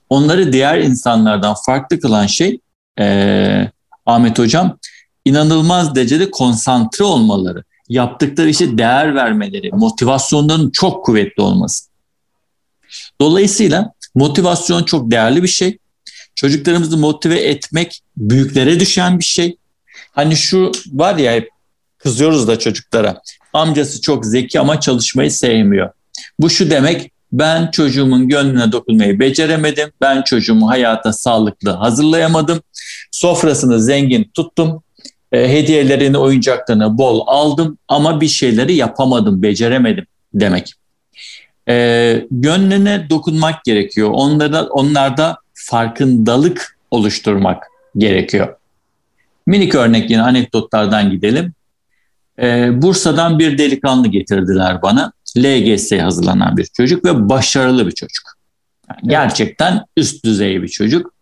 Onları 0.10 0.54
diğer 0.54 0.80
insanlardan 0.80 1.56
farklı 1.66 2.00
kılan 2.00 2.28
şey 2.28 2.60
e, 3.00 3.72
Ahmet 4.06 4.40
Hocam 4.40 4.78
inanılmaz 5.26 5.96
derecede 5.96 6.32
konsantre 6.32 7.04
olmaları, 7.04 7.64
yaptıkları 7.90 8.50
işe 8.50 8.78
değer 8.78 9.16
vermeleri, 9.16 9.70
motivasyonların 9.72 10.70
çok 10.70 11.06
kuvvetli 11.06 11.44
olması. 11.44 11.88
Dolayısıyla 13.22 13.94
motivasyon 14.16 14.84
çok 14.84 15.12
değerli 15.12 15.44
bir 15.44 15.48
şey. 15.48 15.78
Çocuklarımızı 16.38 16.98
motive 16.98 17.40
etmek 17.40 18.02
büyüklere 18.18 18.80
düşen 18.80 19.20
bir 19.20 19.24
şey. 19.24 19.58
Hani 20.12 20.36
şu 20.36 20.72
var 20.92 21.16
ya 21.16 21.34
hep 21.34 21.50
kızıyoruz 21.98 22.48
da 22.48 22.60
çocuklara. 22.60 23.22
Amcası 23.54 24.02
çok 24.02 24.26
zeki 24.26 24.60
ama 24.60 24.80
çalışmayı 24.80 25.32
sevmiyor. 25.32 25.90
Bu 26.40 26.50
şu 26.50 26.70
demek 26.70 27.12
ben 27.32 27.72
çocuğumun 27.72 28.30
gönlüne 28.30 28.72
dokunmayı 28.72 29.20
beceremedim. 29.20 29.90
Ben 30.02 30.22
çocuğumu 30.22 30.70
hayata 30.70 31.14
sağlıklı 31.14 31.70
hazırlayamadım. 31.70 32.62
Sofrasını 33.12 33.82
zengin 33.82 34.32
tuttum. 34.34 34.84
E, 35.32 35.50
hediyelerini, 35.50 36.18
oyuncaklarını 36.18 36.98
bol 36.98 37.24
aldım 37.28 37.78
ama 37.88 38.22
bir 38.22 38.28
şeyleri 38.28 38.76
yapamadım, 38.76 39.44
beceremedim 39.44 40.06
demek. 40.34 40.74
E, 41.70 42.26
gönlüne 42.32 43.08
dokunmak 43.10 43.64
gerekiyor. 43.64 44.10
Onlarda, 44.14 44.68
onlarda 44.68 45.38
farkındalık 45.68 46.78
oluşturmak 46.92 47.64
gerekiyor. 47.98 48.56
Minik 49.46 49.76
örnek 49.76 50.10
yine 50.10 50.22
anekdotlardan 50.22 51.12
gidelim. 51.12 51.54
Ee, 52.40 52.82
Bursa'dan 52.82 53.40
bir 53.40 53.58
delikanlı 53.58 54.08
getirdiler 54.08 54.82
bana. 54.82 55.14
LGS 55.38 55.92
hazırlanan 55.92 56.58
bir 56.58 56.66
çocuk 56.66 57.06
ve 57.06 57.30
başarılı 57.30 57.88
bir 57.88 57.92
çocuk. 57.92 58.24
Yani 58.90 59.00
evet. 59.04 59.12
Gerçekten 59.12 59.86
üst 59.98 60.26
düzey 60.26 60.64
bir 60.64 60.68
çocuk. 60.68 61.14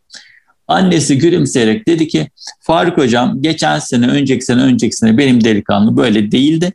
Annesi 0.68 1.18
gülümseyerek 1.18 1.88
dedi 1.88 2.08
ki 2.08 2.30
Faruk 2.60 2.98
hocam 2.98 3.42
geçen 3.42 3.80
sene, 3.80 4.08
önceki 4.08 4.46
sene, 4.46 4.62
önceki 4.62 4.96
sene 4.96 5.18
benim 5.18 5.44
delikanlı 5.44 5.98
böyle 5.98 6.32
değildi. 6.32 6.74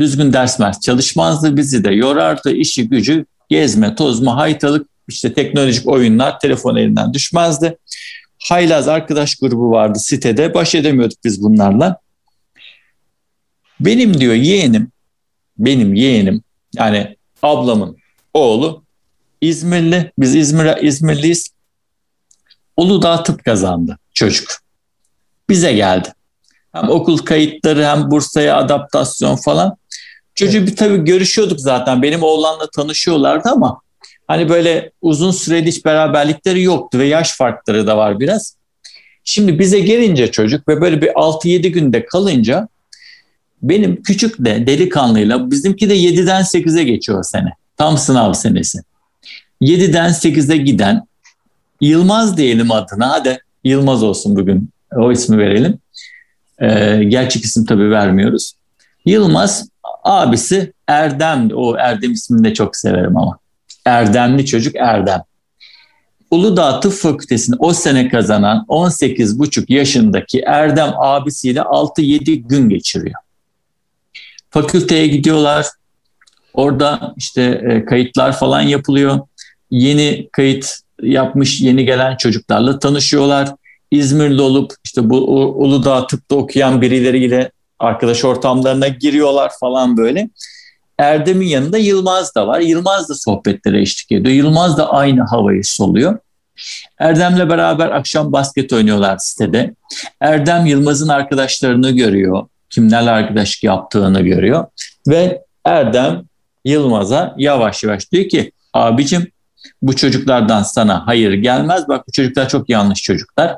Düzgün 0.00 0.32
ders 0.32 0.58
mers 0.58 0.80
çalışmazdı, 0.80 1.56
bizi 1.56 1.84
de 1.84 1.90
yorardı, 1.90 2.52
işi 2.52 2.88
gücü, 2.88 3.26
gezme, 3.48 3.94
tozma, 3.94 4.36
haytalık, 4.36 4.91
işte 5.12 5.34
teknolojik 5.34 5.88
oyunlar 5.88 6.40
telefon 6.40 6.76
elinden 6.76 7.14
düşmezdi. 7.14 7.78
Haylaz 8.48 8.88
arkadaş 8.88 9.34
grubu 9.34 9.70
vardı 9.70 9.98
sitede, 9.98 10.54
baş 10.54 10.74
edemiyorduk 10.74 11.18
biz 11.24 11.42
bunlarla. 11.42 11.96
Benim 13.80 14.20
diyor 14.20 14.34
yeğenim, 14.34 14.92
benim 15.58 15.94
yeğenim 15.94 16.42
yani 16.74 17.16
ablamın 17.42 17.96
oğlu 18.34 18.82
İzmirli, 19.40 20.12
biz 20.18 20.34
İzmir, 20.34 20.82
İzmirliyiz. 20.82 21.48
Uludağ 22.76 23.22
tıp 23.22 23.44
kazandı 23.44 23.98
çocuk. 24.14 24.52
Bize 25.48 25.72
geldi. 25.72 26.08
Hem 26.72 26.88
okul 26.88 27.18
kayıtları 27.18 27.84
hem 27.84 28.10
Bursa'ya 28.10 28.56
adaptasyon 28.56 29.36
falan. 29.36 29.76
Çocuğu 30.34 30.66
bir 30.66 30.76
tabii 30.76 31.04
görüşüyorduk 31.04 31.60
zaten. 31.60 32.02
Benim 32.02 32.22
oğlanla 32.22 32.70
tanışıyorlardı 32.70 33.48
ama 33.48 33.80
hani 34.26 34.48
böyle 34.48 34.90
uzun 35.02 35.30
süreli 35.30 35.66
hiç 35.66 35.84
beraberlikleri 35.84 36.62
yoktu 36.62 36.98
ve 36.98 37.06
yaş 37.06 37.36
farkları 37.36 37.86
da 37.86 37.96
var 37.96 38.20
biraz. 38.20 38.56
Şimdi 39.24 39.58
bize 39.58 39.80
gelince 39.80 40.30
çocuk 40.30 40.68
ve 40.68 40.80
böyle 40.80 41.02
bir 41.02 41.08
6-7 41.08 41.68
günde 41.68 42.04
kalınca 42.04 42.68
benim 43.62 44.02
küçük 44.02 44.44
de 44.44 44.66
delikanlıyla 44.66 45.50
bizimki 45.50 45.90
de 45.90 45.96
7'den 45.96 46.42
8'e 46.42 46.84
geçiyor 46.84 47.22
sene. 47.22 47.52
Tam 47.76 47.98
sınav 47.98 48.32
senesi. 48.32 48.78
7'den 49.62 50.10
8'e 50.10 50.56
giden 50.56 51.06
Yılmaz 51.80 52.36
diyelim 52.36 52.72
adına. 52.72 53.10
Hadi 53.10 53.38
Yılmaz 53.64 54.02
olsun 54.02 54.36
bugün. 54.36 54.70
O 54.96 55.12
ismi 55.12 55.38
verelim. 55.38 55.78
Ee, 56.58 57.04
gerçek 57.08 57.44
isim 57.44 57.66
tabii 57.66 57.90
vermiyoruz. 57.90 58.52
Yılmaz 59.06 59.68
abisi 60.04 60.72
Erdem. 60.88 61.48
O 61.54 61.76
Erdem 61.76 62.12
ismini 62.12 62.44
de 62.44 62.54
çok 62.54 62.76
severim 62.76 63.16
ama. 63.16 63.38
Erdemli 63.84 64.46
çocuk 64.46 64.76
Erdem. 64.76 65.22
Uludağ 66.30 66.80
Tıp 66.80 66.92
Fakültesini 66.92 67.56
o 67.58 67.72
sene 67.72 68.08
kazanan 68.08 68.64
18,5 68.68 69.72
yaşındaki 69.72 70.40
Erdem 70.40 70.92
abisiyle 70.96 71.60
6-7 71.60 72.34
gün 72.34 72.68
geçiriyor. 72.68 73.20
Fakülteye 74.50 75.06
gidiyorlar. 75.06 75.66
Orada 76.54 77.14
işte 77.16 77.42
e, 77.42 77.84
kayıtlar 77.84 78.38
falan 78.38 78.60
yapılıyor. 78.60 79.20
Yeni 79.70 80.28
kayıt 80.32 80.76
yapmış 81.02 81.60
yeni 81.60 81.84
gelen 81.84 82.16
çocuklarla 82.16 82.78
tanışıyorlar. 82.78 83.48
İzmirli 83.90 84.42
olup 84.42 84.72
işte 84.84 85.10
bu 85.10 85.16
Uludağ 85.62 86.06
tıpta 86.06 86.34
okuyan 86.34 86.82
birileriyle 86.82 87.50
arkadaş 87.78 88.24
ortamlarına 88.24 88.88
giriyorlar 88.88 89.52
falan 89.60 89.96
böyle. 89.96 90.28
Erdem'in 91.02 91.46
yanında 91.46 91.78
Yılmaz 91.78 92.34
da 92.34 92.46
var. 92.46 92.60
Yılmaz 92.60 93.08
da 93.08 93.14
sohbetlere 93.14 93.80
eşlik 93.80 94.12
ediyor. 94.12 94.34
Yılmaz 94.34 94.78
da 94.78 94.90
aynı 94.90 95.22
havayı 95.22 95.64
soluyor. 95.64 96.18
Erdem'le 96.98 97.48
beraber 97.48 97.90
akşam 97.90 98.32
basket 98.32 98.72
oynuyorlar 98.72 99.18
sitede. 99.18 99.74
Erdem 100.20 100.66
Yılmaz'ın 100.66 101.08
arkadaşlarını 101.08 101.90
görüyor. 101.90 102.46
Kimlerle 102.70 103.10
arkadaşlık 103.10 103.64
yaptığını 103.64 104.20
görüyor. 104.20 104.66
Ve 105.08 105.42
Erdem 105.64 106.22
Yılmaz'a 106.64 107.34
yavaş 107.38 107.84
yavaş 107.84 108.12
diyor 108.12 108.28
ki 108.28 108.52
abicim 108.74 109.26
bu 109.82 109.96
çocuklardan 109.96 110.62
sana 110.62 111.06
hayır 111.06 111.32
gelmez. 111.32 111.88
Bak 111.88 112.08
bu 112.08 112.12
çocuklar 112.12 112.48
çok 112.48 112.68
yanlış 112.68 113.02
çocuklar. 113.02 113.56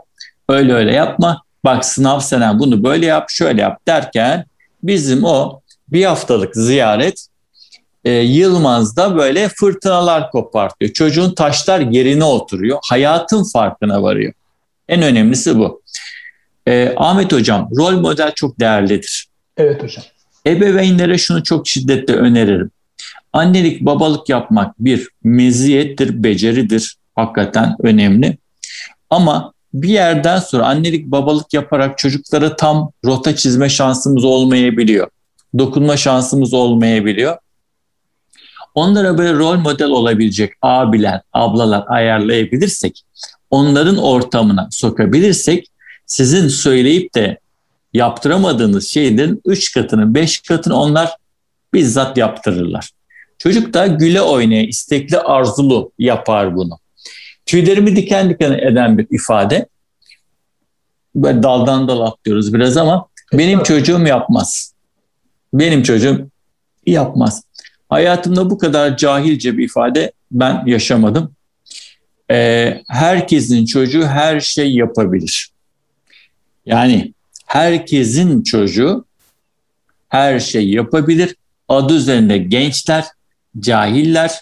Öyle 0.48 0.74
öyle 0.74 0.92
yapma. 0.92 1.42
Bak 1.64 1.84
sınav 1.84 2.20
senen 2.20 2.58
bunu 2.58 2.84
böyle 2.84 3.06
yap 3.06 3.30
şöyle 3.30 3.60
yap 3.62 3.86
derken 3.86 4.44
bizim 4.82 5.24
o 5.24 5.60
bir 5.88 6.04
haftalık 6.04 6.56
ziyaret 6.56 7.28
e, 8.04 8.10
Yılmaz'da 8.12 9.16
böyle 9.16 9.48
fırtınalar 9.48 10.30
kopartıyor. 10.30 10.92
Çocuğun 10.92 11.34
taşlar 11.34 11.80
yerine 11.80 12.24
oturuyor. 12.24 12.78
Hayatın 12.84 13.44
farkına 13.52 14.02
varıyor. 14.02 14.32
En 14.88 15.02
önemlisi 15.02 15.58
bu. 15.58 15.82
E, 16.66 16.94
Ahmet 16.96 17.32
Hocam 17.32 17.68
rol 17.76 18.00
model 18.00 18.32
çok 18.34 18.60
değerlidir. 18.60 19.26
Evet 19.56 19.82
hocam. 19.82 20.04
Ebeveynlere 20.46 21.18
şunu 21.18 21.42
çok 21.42 21.68
şiddetle 21.68 22.14
öneririm. 22.14 22.70
Annelik 23.32 23.80
babalık 23.80 24.28
yapmak 24.28 24.84
bir 24.84 25.08
meziyettir, 25.24 26.22
beceridir. 26.22 26.96
Hakikaten 27.16 27.76
önemli. 27.82 28.38
Ama 29.10 29.52
bir 29.74 29.88
yerden 29.88 30.38
sonra 30.38 30.66
annelik 30.66 31.06
babalık 31.06 31.54
yaparak 31.54 31.98
çocuklara 31.98 32.56
tam 32.56 32.90
rota 33.04 33.36
çizme 33.36 33.68
şansımız 33.68 34.24
olmayabiliyor. 34.24 35.08
Dokunma 35.58 35.96
şansımız 35.96 36.54
olmayabiliyor. 36.54 37.36
Onlara 38.74 39.18
böyle 39.18 39.32
rol 39.32 39.56
model 39.56 39.88
olabilecek 39.88 40.52
abiler, 40.62 41.20
ablalar 41.32 41.84
ayarlayabilirsek, 41.88 43.02
onların 43.50 43.96
ortamına 43.96 44.68
sokabilirsek 44.70 45.66
sizin 46.06 46.48
söyleyip 46.48 47.14
de 47.14 47.38
yaptıramadığınız 47.92 48.88
şeylerin 48.88 49.42
3 49.44 49.74
katını, 49.74 50.14
5 50.14 50.40
katını 50.40 50.80
onlar 50.80 51.16
bizzat 51.72 52.16
yaptırırlar. 52.16 52.90
Çocuk 53.38 53.74
da 53.74 53.86
güle 53.86 54.22
oynaya, 54.22 54.62
istekli, 54.66 55.18
arzulu 55.18 55.92
yapar 55.98 56.56
bunu. 56.56 56.78
Tüylerimi 57.46 57.96
diken 57.96 58.30
diken 58.30 58.52
eden 58.52 58.98
bir 58.98 59.06
ifade. 59.10 59.68
Böyle 61.14 61.42
daldan 61.42 61.88
dal 61.88 62.00
atlıyoruz 62.00 62.54
biraz 62.54 62.76
ama 62.76 63.06
benim 63.32 63.62
çocuğum 63.62 64.06
yapmaz. 64.06 64.74
Benim 65.54 65.82
çocuğum 65.82 66.30
yapmaz. 66.86 67.42
Hayatımda 67.88 68.50
bu 68.50 68.58
kadar 68.58 68.96
cahilce 68.96 69.58
bir 69.58 69.64
ifade 69.64 70.12
ben 70.30 70.62
yaşamadım. 70.66 71.32
Ee, 72.30 72.82
herkesin 72.88 73.66
çocuğu 73.66 74.06
her 74.06 74.40
şey 74.40 74.74
yapabilir. 74.74 75.50
Yani 76.66 77.12
herkesin 77.46 78.42
çocuğu 78.42 79.04
her 80.08 80.40
şey 80.40 80.68
yapabilir. 80.68 81.36
Adı 81.68 81.94
üzerinde 81.94 82.38
gençler, 82.38 83.04
cahiller, 83.60 84.40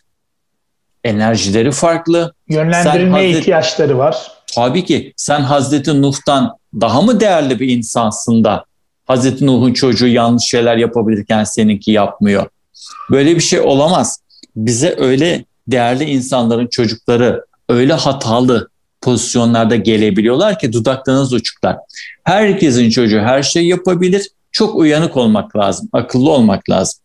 enerjileri 1.04 1.70
farklı. 1.70 2.34
Yönlendirme 2.48 3.10
Hazreti, 3.10 3.38
ihtiyaçları 3.38 3.98
var. 3.98 4.32
Tabii 4.54 4.84
ki 4.84 5.12
sen 5.16 5.40
Hazreti 5.40 6.02
Nuh'tan 6.02 6.56
daha 6.80 7.02
mı 7.02 7.20
değerli 7.20 7.60
bir 7.60 7.68
insansın 7.68 8.44
da 8.44 8.64
Hazreti 9.04 9.46
Nuh'un 9.46 9.72
çocuğu 9.72 10.06
yanlış 10.08 10.44
şeyler 10.44 10.76
yapabilirken 10.76 11.44
seninki 11.44 11.90
yapmıyor. 11.90 12.46
Böyle 13.10 13.36
bir 13.36 13.40
şey 13.40 13.60
olamaz. 13.60 14.20
Bize 14.56 14.94
öyle 14.98 15.44
değerli 15.68 16.04
insanların 16.04 16.66
çocukları 16.66 17.44
öyle 17.68 17.92
hatalı 17.92 18.68
pozisyonlarda 19.00 19.76
gelebiliyorlar 19.76 20.58
ki 20.58 20.72
dudaklarınız 20.72 21.32
uçuklar. 21.32 21.76
Herkesin 22.24 22.90
çocuğu 22.90 23.20
her 23.20 23.42
şey 23.42 23.66
yapabilir. 23.66 24.28
Çok 24.52 24.76
uyanık 24.76 25.16
olmak 25.16 25.56
lazım, 25.56 25.88
akıllı 25.92 26.30
olmak 26.30 26.70
lazım. 26.70 27.00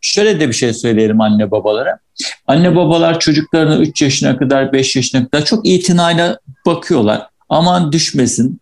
Şöyle 0.00 0.40
de 0.40 0.48
bir 0.48 0.54
şey 0.54 0.74
söyleyelim 0.74 1.20
anne 1.20 1.50
babalara. 1.50 1.98
Anne 2.46 2.76
babalar 2.76 3.20
çocuklarına 3.20 3.76
3 3.76 4.02
yaşına 4.02 4.38
kadar 4.38 4.72
5 4.72 4.96
yaşına 4.96 5.28
kadar 5.28 5.44
çok 5.44 5.66
itinayla 5.66 6.38
bakıyorlar. 6.66 7.28
Aman 7.48 7.92
düşmesin, 7.92 8.60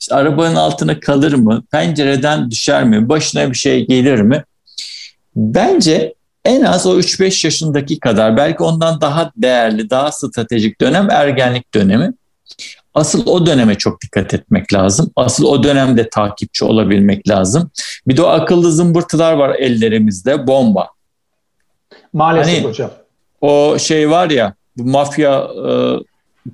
işte 0.00 0.14
arabanın 0.14 0.54
altına 0.56 1.00
kalır 1.00 1.32
mı, 1.32 1.62
pencereden 1.72 2.50
düşer 2.50 2.84
mi, 2.84 3.08
başına 3.08 3.50
bir 3.50 3.56
şey 3.56 3.86
gelir 3.86 4.20
mi? 4.20 4.44
Bence 5.36 6.14
en 6.44 6.62
az 6.62 6.86
o 6.86 6.98
3-5 6.98 7.46
yaşındaki 7.46 8.00
kadar 8.00 8.36
belki 8.36 8.62
ondan 8.62 9.00
daha 9.00 9.32
değerli, 9.36 9.90
daha 9.90 10.12
stratejik 10.12 10.80
dönem 10.80 11.10
ergenlik 11.10 11.74
dönemi. 11.74 12.12
Asıl 12.94 13.26
o 13.26 13.46
döneme 13.46 13.74
çok 13.74 14.02
dikkat 14.02 14.34
etmek 14.34 14.72
lazım. 14.72 15.10
Asıl 15.16 15.44
o 15.44 15.62
dönemde 15.62 16.08
takipçi 16.08 16.64
olabilmek 16.64 17.28
lazım. 17.28 17.70
Bir 18.08 18.16
de 18.16 18.22
o 18.22 18.26
akıllı 18.26 18.72
zımbırtılar 18.72 19.32
var 19.32 19.54
ellerimizde, 19.58 20.46
bomba. 20.46 20.88
Maalesef 22.12 22.54
hani, 22.54 22.64
hocam. 22.64 22.90
O 23.40 23.78
şey 23.78 24.10
var 24.10 24.30
ya, 24.30 24.54
bu 24.76 24.84
mafya 24.84 25.48
e, 25.68 25.70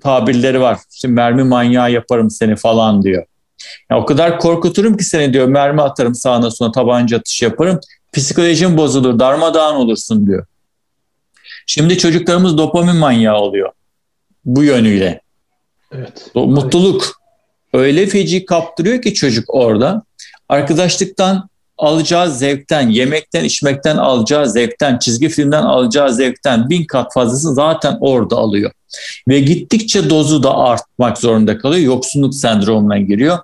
tabirleri 0.01 0.61
var. 0.61 0.79
Şimdi 0.91 1.15
mermi 1.15 1.45
manyağı 1.45 1.93
yaparım 1.93 2.31
seni 2.31 2.57
falan 2.57 3.03
diyor. 3.03 3.25
Ya 3.91 3.99
o 3.99 4.05
kadar 4.05 4.39
korkuturum 4.39 4.97
ki 4.97 5.05
seni 5.05 5.33
diyor. 5.33 5.49
Mermi 5.49 5.83
atarım 5.83 6.15
sağına 6.15 6.51
sonra 6.51 6.73
tabanca 6.73 7.17
atış 7.19 7.43
yaparım. 7.43 7.81
Psikolojin 8.13 8.77
bozulur, 8.77 9.19
darmadağın 9.19 9.75
olursun 9.75 10.27
diyor. 10.27 10.47
Şimdi 11.67 11.99
çocuklarımız 11.99 12.59
dopamin 12.59 12.97
manyağı 12.97 13.37
oluyor. 13.37 13.73
Bu 14.45 14.65
yönüyle. 14.65 15.21
Evet. 15.93 16.31
Mutluluk. 16.35 17.21
Öyle 17.73 18.07
feci 18.07 18.45
kaptırıyor 18.45 19.03
ki 19.03 19.15
çocuk 19.15 19.55
orada. 19.55 20.03
Arkadaşlıktan 20.49 21.50
alacağı 21.81 22.31
zevkten, 22.31 22.89
yemekten, 22.89 23.45
içmekten 23.45 23.97
alacağı 23.97 24.49
zevkten, 24.49 24.99
çizgi 24.99 25.29
filmden 25.29 25.63
alacağı 25.63 26.13
zevkten 26.13 26.71
bin 26.71 26.85
kat 26.85 27.13
fazlası 27.13 27.55
zaten 27.55 27.99
orada 28.01 28.37
alıyor. 28.37 28.71
Ve 29.29 29.41
gittikçe 29.41 30.11
dozu 30.11 30.43
da 30.43 30.57
artmak 30.57 31.19
zorunda 31.19 31.59
kalıyor. 31.59 31.85
Yoksunluk 31.85 32.35
sendromuna 32.35 32.99
giriyor. 32.99 33.39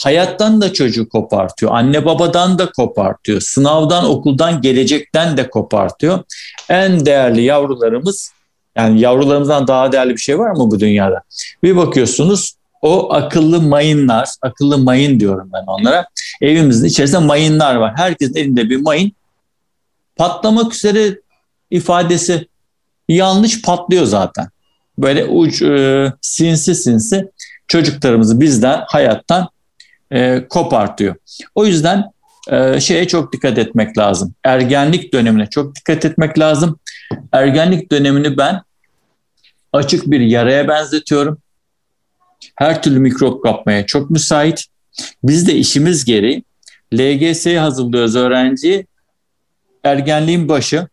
Hayattan 0.00 0.60
da 0.60 0.72
çocuğu 0.72 1.08
kopartıyor. 1.08 1.72
Anne 1.74 2.04
babadan 2.04 2.58
da 2.58 2.72
kopartıyor. 2.72 3.40
Sınavdan, 3.40 4.04
okuldan, 4.04 4.62
gelecekten 4.62 5.36
de 5.36 5.50
kopartıyor. 5.50 6.22
En 6.68 7.06
değerli 7.06 7.42
yavrularımız 7.42 8.32
yani 8.76 9.00
yavrularımızdan 9.00 9.68
daha 9.68 9.92
değerli 9.92 10.10
bir 10.10 10.20
şey 10.20 10.38
var 10.38 10.50
mı 10.50 10.70
bu 10.70 10.80
dünyada? 10.80 11.22
Bir 11.62 11.76
bakıyorsunuz 11.76 12.54
o 12.82 13.12
akıllı 13.12 13.62
mayınlar, 13.62 14.28
akıllı 14.42 14.78
mayın 14.78 15.20
diyorum 15.20 15.50
ben 15.52 15.64
onlara. 15.66 16.06
Evimizin 16.40 16.86
içerisinde 16.86 17.18
mayınlar 17.18 17.74
var. 17.74 17.92
Herkesin 17.96 18.36
elinde 18.36 18.70
bir 18.70 18.76
mayın. 18.76 19.12
Patlamak 20.16 20.74
üzere 20.74 21.20
ifadesi 21.70 22.48
yanlış 23.08 23.62
patlıyor 23.62 24.04
zaten. 24.04 24.48
Böyle 24.98 25.24
uç, 25.24 25.62
e, 25.62 26.12
sinsi 26.20 26.74
sinsi 26.74 27.28
çocuklarımızı 27.68 28.40
bizden, 28.40 28.84
hayattan 28.86 29.48
e, 30.12 30.48
kopartıyor. 30.48 31.14
O 31.54 31.66
yüzden 31.66 32.04
e, 32.50 32.80
şeye 32.80 33.08
çok 33.08 33.32
dikkat 33.32 33.58
etmek 33.58 33.98
lazım. 33.98 34.34
Ergenlik 34.44 35.12
dönemine 35.12 35.46
çok 35.50 35.74
dikkat 35.74 36.04
etmek 36.04 36.38
lazım. 36.38 36.78
Ergenlik 37.32 37.92
dönemini 37.92 38.38
ben 38.38 38.62
açık 39.72 40.10
bir 40.10 40.20
yaraya 40.20 40.68
benzetiyorum. 40.68 41.38
Her 42.56 42.82
türlü 42.82 42.98
mikrop 42.98 43.42
kapmaya 43.42 43.86
çok 43.86 44.10
müsait. 44.10 44.64
Biz 45.22 45.48
de 45.48 45.54
işimiz 45.54 46.04
gereği 46.04 46.44
LGS'ye 46.94 47.60
hazırlıyoruz 47.60 48.16
öğrenciyi. 48.16 48.86
Ergenliğin 49.84 50.48
başı. 50.48 50.88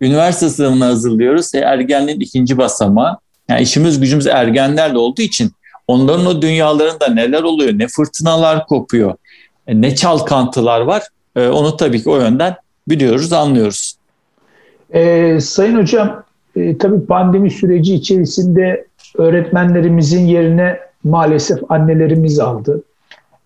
Üniversite 0.00 0.48
sınavına 0.48 0.86
hazırlıyoruz. 0.86 1.54
E, 1.54 1.58
ergenliğin 1.58 2.20
ikinci 2.20 2.58
basamağı. 2.58 3.18
Yani 3.48 3.62
işimiz 3.62 4.00
gücümüz 4.00 4.26
ergenlerle 4.26 4.98
olduğu 4.98 5.22
için 5.22 5.52
onların 5.88 6.26
o 6.26 6.42
dünyalarında 6.42 7.08
neler 7.08 7.42
oluyor, 7.42 7.72
ne 7.78 7.88
fırtınalar 7.88 8.66
kopuyor, 8.66 9.14
e, 9.66 9.80
ne 9.80 9.94
çalkantılar 9.94 10.80
var 10.80 11.02
e, 11.36 11.48
onu 11.48 11.76
tabii 11.76 12.02
ki 12.02 12.10
o 12.10 12.16
yönden 12.16 12.56
biliyoruz, 12.88 13.32
anlıyoruz. 13.32 13.94
Ee, 14.94 15.38
Sayın 15.40 15.76
Hocam, 15.76 16.24
e, 16.56 16.78
tabii 16.78 17.06
pandemi 17.06 17.50
süreci 17.50 17.94
içerisinde 17.94 18.86
öğretmenlerimizin 19.18 20.26
yerine 20.26 20.78
maalesef 21.04 21.70
annelerimiz 21.70 22.38
aldı. 22.38 22.82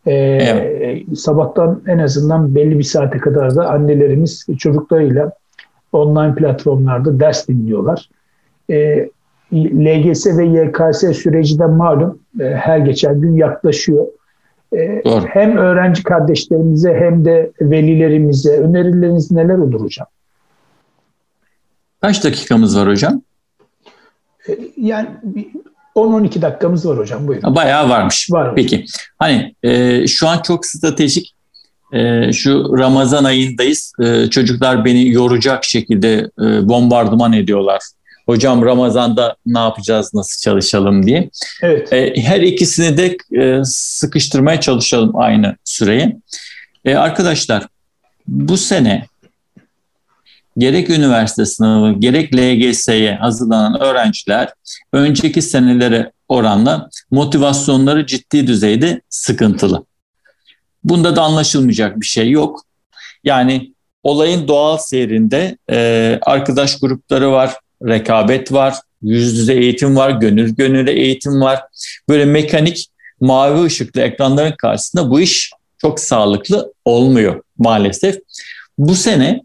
Ee, 0.07 0.13
evet. 0.13 1.19
Sabahtan 1.19 1.83
en 1.87 1.99
azından 1.99 2.55
belli 2.55 2.79
bir 2.79 2.85
saate 2.85 3.19
kadar 3.19 3.57
da 3.57 3.71
annelerimiz 3.71 4.47
çocuklarıyla 4.59 5.33
online 5.93 6.35
platformlarda 6.35 7.21
ders 7.21 7.49
dinliyorlar. 7.49 8.09
Ee, 8.71 9.09
LGS 9.55 10.27
ve 10.27 10.45
YKS 10.45 11.19
süreci 11.19 11.59
de 11.59 11.67
malum 11.67 12.19
e, 12.41 12.45
her 12.45 12.79
geçen 12.79 13.21
gün 13.21 13.33
yaklaşıyor. 13.33 14.07
E, 14.73 15.03
Doğru. 15.05 15.27
Hem 15.27 15.57
öğrenci 15.57 16.03
kardeşlerimize 16.03 16.95
hem 16.95 17.25
de 17.25 17.51
velilerimize 17.61 18.57
önerileriniz 18.57 19.31
neler 19.31 19.59
olur 19.59 19.81
hocam? 19.81 20.07
Kaç 22.01 22.25
dakikamız 22.25 22.79
var 22.79 22.89
hocam? 22.89 23.23
Yani 24.77 25.07
10-12 25.97 26.43
dakikamız 26.43 26.87
var 26.87 26.99
hocam 26.99 27.29
buyurun. 27.29 27.55
Bayağı 27.55 27.89
varmış. 27.89 28.29
Var 28.31 28.55
Peki. 28.55 28.85
Hani 29.19 29.55
e, 29.63 30.07
şu 30.07 30.29
an 30.29 30.43
çok 30.43 30.67
stratejik 30.67 31.35
e, 31.93 32.33
şu 32.33 32.79
Ramazan 32.79 33.25
ayındayız. 33.25 33.93
E, 34.03 34.31
çocuklar 34.31 34.85
beni 34.85 35.11
yoracak 35.11 35.65
şekilde 35.65 36.31
e, 36.41 36.69
bombardıman 36.69 37.33
ediyorlar 37.33 37.81
hocam 38.31 38.65
Ramazan'da 38.65 39.37
ne 39.47 39.59
yapacağız, 39.59 40.15
nasıl 40.15 40.41
çalışalım 40.41 41.07
diye. 41.07 41.31
Evet. 41.63 41.93
E, 41.93 42.23
her 42.23 42.41
ikisini 42.41 42.97
de 42.97 43.17
e, 43.43 43.65
sıkıştırmaya 43.65 44.61
çalışalım 44.61 45.17
aynı 45.17 45.57
süreye. 45.65 46.17
E, 46.85 46.95
arkadaşlar 46.95 47.67
bu 48.27 48.57
sene 48.57 49.07
gerek 50.59 50.91
üniversite 50.91 51.47
sınavı 51.47 51.93
gerek 51.93 52.35
LGS'ye 52.37 53.15
hazırlanan 53.15 53.81
öğrenciler 53.81 54.49
önceki 54.93 55.43
senelere 55.43 56.13
oranla 56.29 56.89
motivasyonları 57.11 58.07
ciddi 58.07 58.47
düzeyde 58.47 59.01
sıkıntılı. 59.09 59.85
Bunda 60.85 61.17
da 61.17 61.23
anlaşılmayacak 61.23 62.01
bir 62.01 62.07
şey 62.07 62.31
yok. 62.31 62.65
Yani 63.25 63.75
olayın 64.03 64.49
doğal 64.49 64.79
seyrinde 64.79 65.59
e, 65.71 66.19
arkadaş 66.23 66.79
grupları 66.79 67.33
var, 67.33 67.57
rekabet 67.83 68.53
var, 68.53 68.75
yüz 69.03 69.39
yüze 69.39 69.55
eğitim 69.55 69.97
var, 69.97 70.11
gönül 70.11 70.55
gönüle 70.55 70.93
eğitim 70.93 71.41
var. 71.41 71.61
Böyle 72.09 72.25
mekanik 72.25 72.87
mavi 73.21 73.65
ışıklı 73.65 74.01
ekranların 74.01 74.55
karşısında 74.59 75.11
bu 75.11 75.21
iş 75.21 75.51
çok 75.79 76.01
sağlıklı 76.01 76.73
olmuyor 76.85 77.43
maalesef. 77.59 78.19
Bu 78.79 78.95
sene 78.95 79.41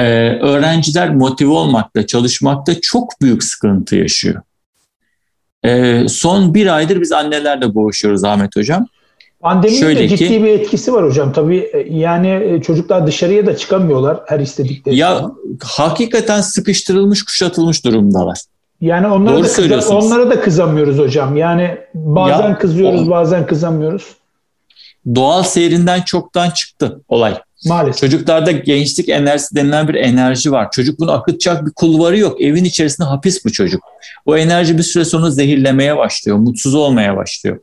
e, 0.00 0.38
öğrenciler 0.40 1.14
motive 1.14 1.50
olmakta, 1.50 2.06
çalışmakta 2.06 2.80
çok 2.80 3.20
büyük 3.20 3.44
sıkıntı 3.44 3.96
yaşıyor. 3.96 4.42
E, 5.64 6.04
son 6.08 6.54
bir 6.54 6.76
aydır 6.76 7.00
biz 7.00 7.12
annelerle 7.12 7.74
boğuşuyoruz 7.74 8.24
Ahmet 8.24 8.56
Hocam. 8.56 8.86
Pandeminin 9.40 9.80
Şöyle 9.80 10.00
de 10.00 10.08
ciddi 10.08 10.28
ki, 10.28 10.44
bir 10.44 10.48
etkisi 10.48 10.92
var 10.92 11.04
hocam. 11.04 11.32
Tabii 11.32 11.58
e, 11.58 11.86
yani 11.90 12.28
e, 12.28 12.62
çocuklar 12.62 13.06
dışarıya 13.06 13.46
da 13.46 13.56
çıkamıyorlar 13.56 14.20
her 14.26 14.40
istedikleri 14.40 14.96
Ya 14.96 15.14
zaman. 15.14 15.36
hakikaten 15.62 16.40
sıkıştırılmış, 16.40 17.22
kuşatılmış 17.24 17.84
durumdalar. 17.84 18.38
Yani 18.80 19.06
onlara 19.06 19.36
Doğru 19.36 19.44
da 19.44 19.78
kıza, 19.78 19.96
onlara 19.96 20.30
da 20.30 20.40
kızamıyoruz 20.40 20.98
hocam. 20.98 21.36
Yani 21.36 21.78
bazen 21.94 22.48
ya, 22.48 22.58
kızıyoruz, 22.58 23.08
o, 23.08 23.10
bazen 23.10 23.46
kızamıyoruz. 23.46 24.16
Doğal 25.14 25.42
seyrinden 25.42 26.02
çoktan 26.02 26.50
çıktı 26.50 27.00
olay. 27.08 27.34
Maalesef. 27.66 28.00
Çocuklarda 28.00 28.50
gençlik 28.50 29.08
enerjisi 29.08 29.56
denilen 29.56 29.88
bir 29.88 29.94
enerji 29.94 30.52
var. 30.52 30.70
Çocuk 30.70 31.00
bunu 31.00 31.12
akıtacak 31.12 31.66
bir 31.66 31.70
kulvarı 31.70 32.18
yok. 32.18 32.40
Evin 32.40 32.64
içerisinde 32.64 33.08
hapis 33.08 33.44
bu 33.44 33.52
çocuk. 33.52 33.82
O 34.26 34.36
enerji 34.36 34.78
bir 34.78 34.82
süre 34.82 35.04
sonra 35.04 35.30
zehirlemeye 35.30 35.96
başlıyor, 35.96 36.38
mutsuz 36.38 36.74
olmaya 36.74 37.16
başlıyor. 37.16 37.58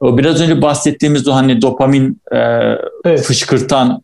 O 0.00 0.18
biraz 0.18 0.40
önce 0.40 0.62
bahsettiğimiz 0.62 1.28
o 1.28 1.34
hani 1.34 1.62
dopamin 1.62 2.20
e, 2.32 2.38
evet. 3.04 3.22
fışkırtan, 3.22 4.02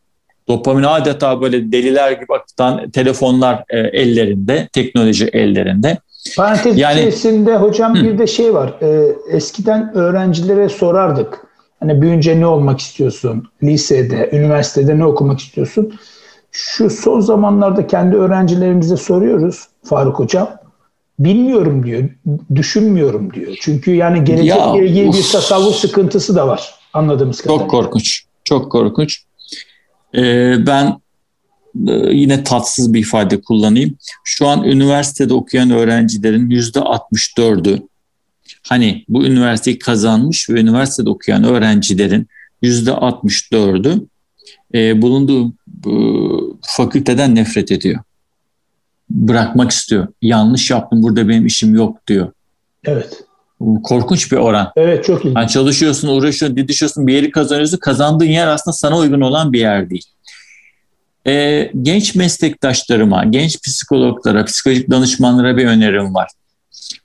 dopamin 0.49 0.83
adeta 0.83 1.41
böyle 1.41 1.73
deliler 1.73 2.13
gibi 2.13 2.35
akıtan 2.35 2.91
telefonlar 2.91 3.65
e, 3.71 3.79
ellerinde, 3.79 4.69
teknoloji 4.73 5.27
ellerinde. 5.27 5.99
Parantez 6.37 6.79
yani, 6.79 7.01
içerisinde 7.01 7.57
hocam 7.57 7.97
hı. 7.97 8.05
bir 8.05 8.19
de 8.19 8.27
şey 8.27 8.55
var. 8.55 8.75
E, 8.83 9.13
eskiden 9.31 9.97
öğrencilere 9.97 10.69
sorardık. 10.69 11.48
Hani 11.81 12.03
büyünce 12.03 12.41
ne 12.41 12.47
olmak 12.47 12.81
istiyorsun? 12.81 13.49
Lisede, 13.63 14.31
üniversitede 14.33 14.99
ne 14.99 15.05
okumak 15.05 15.41
istiyorsun? 15.41 15.95
Şu 16.53 16.91
son 16.91 17.21
zamanlarda 17.21 17.87
kendi 17.87 18.17
öğrencilerimize 18.17 18.97
soruyoruz 18.97 19.69
Faruk 19.85 20.19
Hocam. 20.19 20.51
Bilmiyorum 21.19 21.87
diyor, 21.87 22.09
düşünmüyorum 22.55 23.35
diyor. 23.35 23.57
Çünkü 23.61 23.95
yani 23.95 24.25
gelecekle 24.25 24.87
ilgili 24.87 25.13
bir 25.13 25.23
tasavvur 25.33 25.73
sıkıntısı 25.73 26.37
da 26.37 26.49
var 26.49 26.75
anladığımız 26.93 27.41
kadarıyla. 27.41 27.65
Çok 27.65 27.71
korkunç, 27.71 28.23
çok 28.45 28.73
korkunç. 28.73 29.23
Ee, 30.15 30.55
ben 30.67 31.01
e, 31.89 31.93
yine 32.11 32.45
tatsız 32.45 32.95
bir 32.95 33.01
ifade 33.01 33.41
kullanayım. 33.41 33.97
Şu 34.25 34.47
an 34.47 34.65
üniversitede 34.65 35.35
okuyan 35.35 35.71
öğrencilerin 35.71 36.51
yüzde 36.51 36.79
64'ü 36.79 37.88
hani 38.69 39.05
bu 39.09 39.27
üniversiteyi 39.27 39.79
kazanmış 39.79 40.51
ve 40.51 40.61
üniversitede 40.61 41.11
okuyan 41.11 41.45
öğrencilerin 41.45 42.29
yüzde 42.63 42.91
64'ü 42.91 44.07
e, 44.75 45.03
bulunduğu 45.03 45.49
e, 45.87 45.93
fakülteden 46.63 47.35
nefret 47.35 47.73
ediyor 47.73 48.01
bırakmak 49.11 49.71
istiyor. 49.71 50.07
Yanlış 50.23 50.71
yaptım 50.71 51.03
burada 51.03 51.29
benim 51.29 51.47
işim 51.47 51.75
yok 51.75 52.07
diyor. 52.07 52.33
Evet. 52.85 53.25
Korkunç 53.85 54.33
bir 54.33 54.37
oran. 54.37 54.73
Evet 54.77 55.05
çok 55.05 55.25
iyi. 55.25 55.35
Yani 55.37 55.49
çalışıyorsun, 55.49 56.09
uğraşıyorsun, 56.09 56.57
didişiyorsun, 56.57 57.07
bir 57.07 57.15
yeri 57.15 57.31
kazanıyorsun. 57.31 57.79
Kazandığın 57.79 58.25
yer 58.25 58.47
aslında 58.47 58.75
sana 58.75 58.99
uygun 58.99 59.21
olan 59.21 59.53
bir 59.53 59.61
yer 59.61 59.91
değil. 59.91 60.05
Ee, 61.27 61.71
genç 61.83 62.15
meslektaşlarıma, 62.15 63.25
genç 63.25 63.63
psikologlara, 63.63 64.45
psikolojik 64.45 64.91
danışmanlara 64.91 65.57
bir 65.57 65.67
önerim 65.67 66.15
var. 66.15 66.31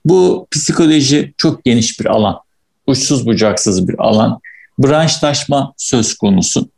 Bu 0.04 0.46
psikoloji 0.50 1.34
çok 1.38 1.64
geniş 1.64 2.00
bir 2.00 2.06
alan. 2.06 2.40
Uçsuz 2.86 3.26
bucaksız 3.26 3.88
bir 3.88 3.98
alan. 3.98 4.40
Branşlaşma 4.78 5.74
söz 5.76 6.14
konusu. 6.14 6.68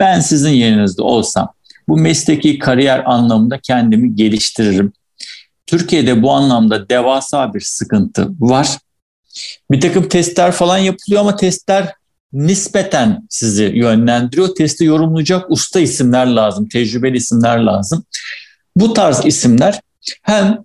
Ben 0.00 0.20
sizin 0.20 0.50
yerinizde 0.50 1.02
olsam 1.02 1.52
bu 1.88 1.96
mesleki 1.96 2.58
kariyer 2.58 3.02
anlamında 3.06 3.58
kendimi 3.58 4.16
geliştiririm. 4.16 4.92
Türkiye'de 5.66 6.22
bu 6.22 6.32
anlamda 6.32 6.88
devasa 6.88 7.54
bir 7.54 7.60
sıkıntı 7.60 8.28
var. 8.40 8.78
Bir 9.70 9.80
takım 9.80 10.08
testler 10.08 10.52
falan 10.52 10.78
yapılıyor 10.78 11.20
ama 11.20 11.36
testler 11.36 11.94
nispeten 12.32 13.26
sizi 13.30 13.64
yönlendiriyor. 13.64 14.54
Testi 14.54 14.84
yorumlayacak 14.84 15.50
usta 15.50 15.80
isimler 15.80 16.26
lazım, 16.26 16.68
tecrübeli 16.68 17.16
isimler 17.16 17.58
lazım. 17.58 18.04
Bu 18.76 18.92
tarz 18.92 19.26
isimler 19.26 19.80
hem 20.22 20.58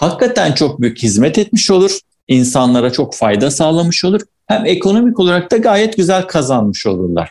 hakikaten 0.00 0.52
çok 0.52 0.80
büyük 0.80 0.98
hizmet 0.98 1.38
etmiş 1.38 1.70
olur, 1.70 1.98
insanlara 2.28 2.92
çok 2.92 3.14
fayda 3.14 3.50
sağlamış 3.50 4.04
olur. 4.04 4.20
Hem 4.46 4.66
ekonomik 4.66 5.20
olarak 5.20 5.50
da 5.50 5.56
gayet 5.56 5.96
güzel 5.96 6.22
kazanmış 6.22 6.86
olurlar. 6.86 7.30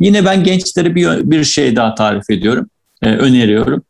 Yine 0.00 0.24
ben 0.24 0.44
gençlere 0.44 0.94
bir, 0.94 1.30
bir 1.30 1.44
şey 1.44 1.76
daha 1.76 1.94
tarif 1.94 2.30
ediyorum, 2.30 2.70
e, 3.02 3.08
öneriyorum. 3.08 3.82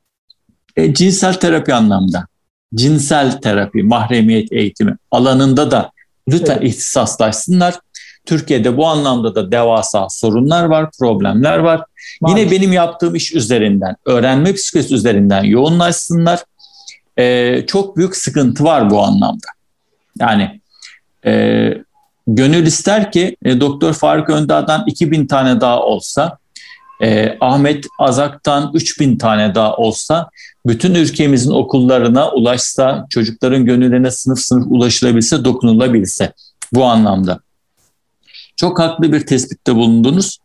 E, 0.77 0.95
cinsel 0.95 1.35
terapi 1.35 1.75
anlamda, 1.75 2.27
cinsel 2.75 3.41
terapi, 3.41 3.83
mahremiyet 3.83 4.53
eğitimi 4.53 4.97
alanında 5.11 5.71
da 5.71 5.91
lütfen 6.29 6.59
evet. 6.59 6.69
ihtisaslaşsınlar. 6.69 7.75
Türkiye'de 8.27 8.77
bu 8.77 8.87
anlamda 8.87 9.35
da 9.35 9.53
devasa 9.53 10.09
sorunlar 10.09 10.65
var, 10.65 10.91
problemler 10.99 11.59
var. 11.59 11.83
Maalesef. 12.21 12.53
Yine 12.53 12.61
benim 12.61 12.73
yaptığım 12.73 13.15
iş 13.15 13.35
üzerinden, 13.35 13.97
öğrenme 14.05 14.53
psikolojisi 14.53 14.95
üzerinden 14.95 15.45
yoğunlaşsınlar. 15.45 16.45
Ee, 17.19 17.65
çok 17.67 17.97
büyük 17.97 18.17
sıkıntı 18.17 18.65
var 18.65 18.91
bu 18.91 19.03
anlamda. 19.03 19.47
Yani 20.21 20.61
e, 21.27 21.75
Gönül 22.27 22.67
ister 22.67 23.13
ki 23.13 23.37
e, 23.45 23.61
Doktor 23.61 23.93
Faruk 23.93 24.31
Öndağ'dan 24.31 24.85
2000 24.87 25.27
tane 25.27 25.61
daha 25.61 25.81
olsa, 25.81 26.39
e, 27.03 27.39
Ahmet 27.41 27.85
Azak'tan 27.99 28.71
3000 28.75 29.19
tane 29.19 29.55
daha 29.55 29.77
olsa, 29.77 30.31
bütün 30.67 30.95
ülkemizin 30.95 31.51
okullarına 31.51 32.31
ulaşsa, 32.31 33.07
çocukların 33.11 33.65
gönüllerine 33.65 34.11
sınıf 34.11 34.39
sınıf 34.39 34.67
ulaşılabilse, 34.71 35.45
dokunulabilse 35.45 36.33
bu 36.73 36.85
anlamda. 36.85 37.41
Çok 38.57 38.81
haklı 38.81 39.13
bir 39.13 39.27
tespitte 39.27 39.75
bulundunuz. 39.75 40.39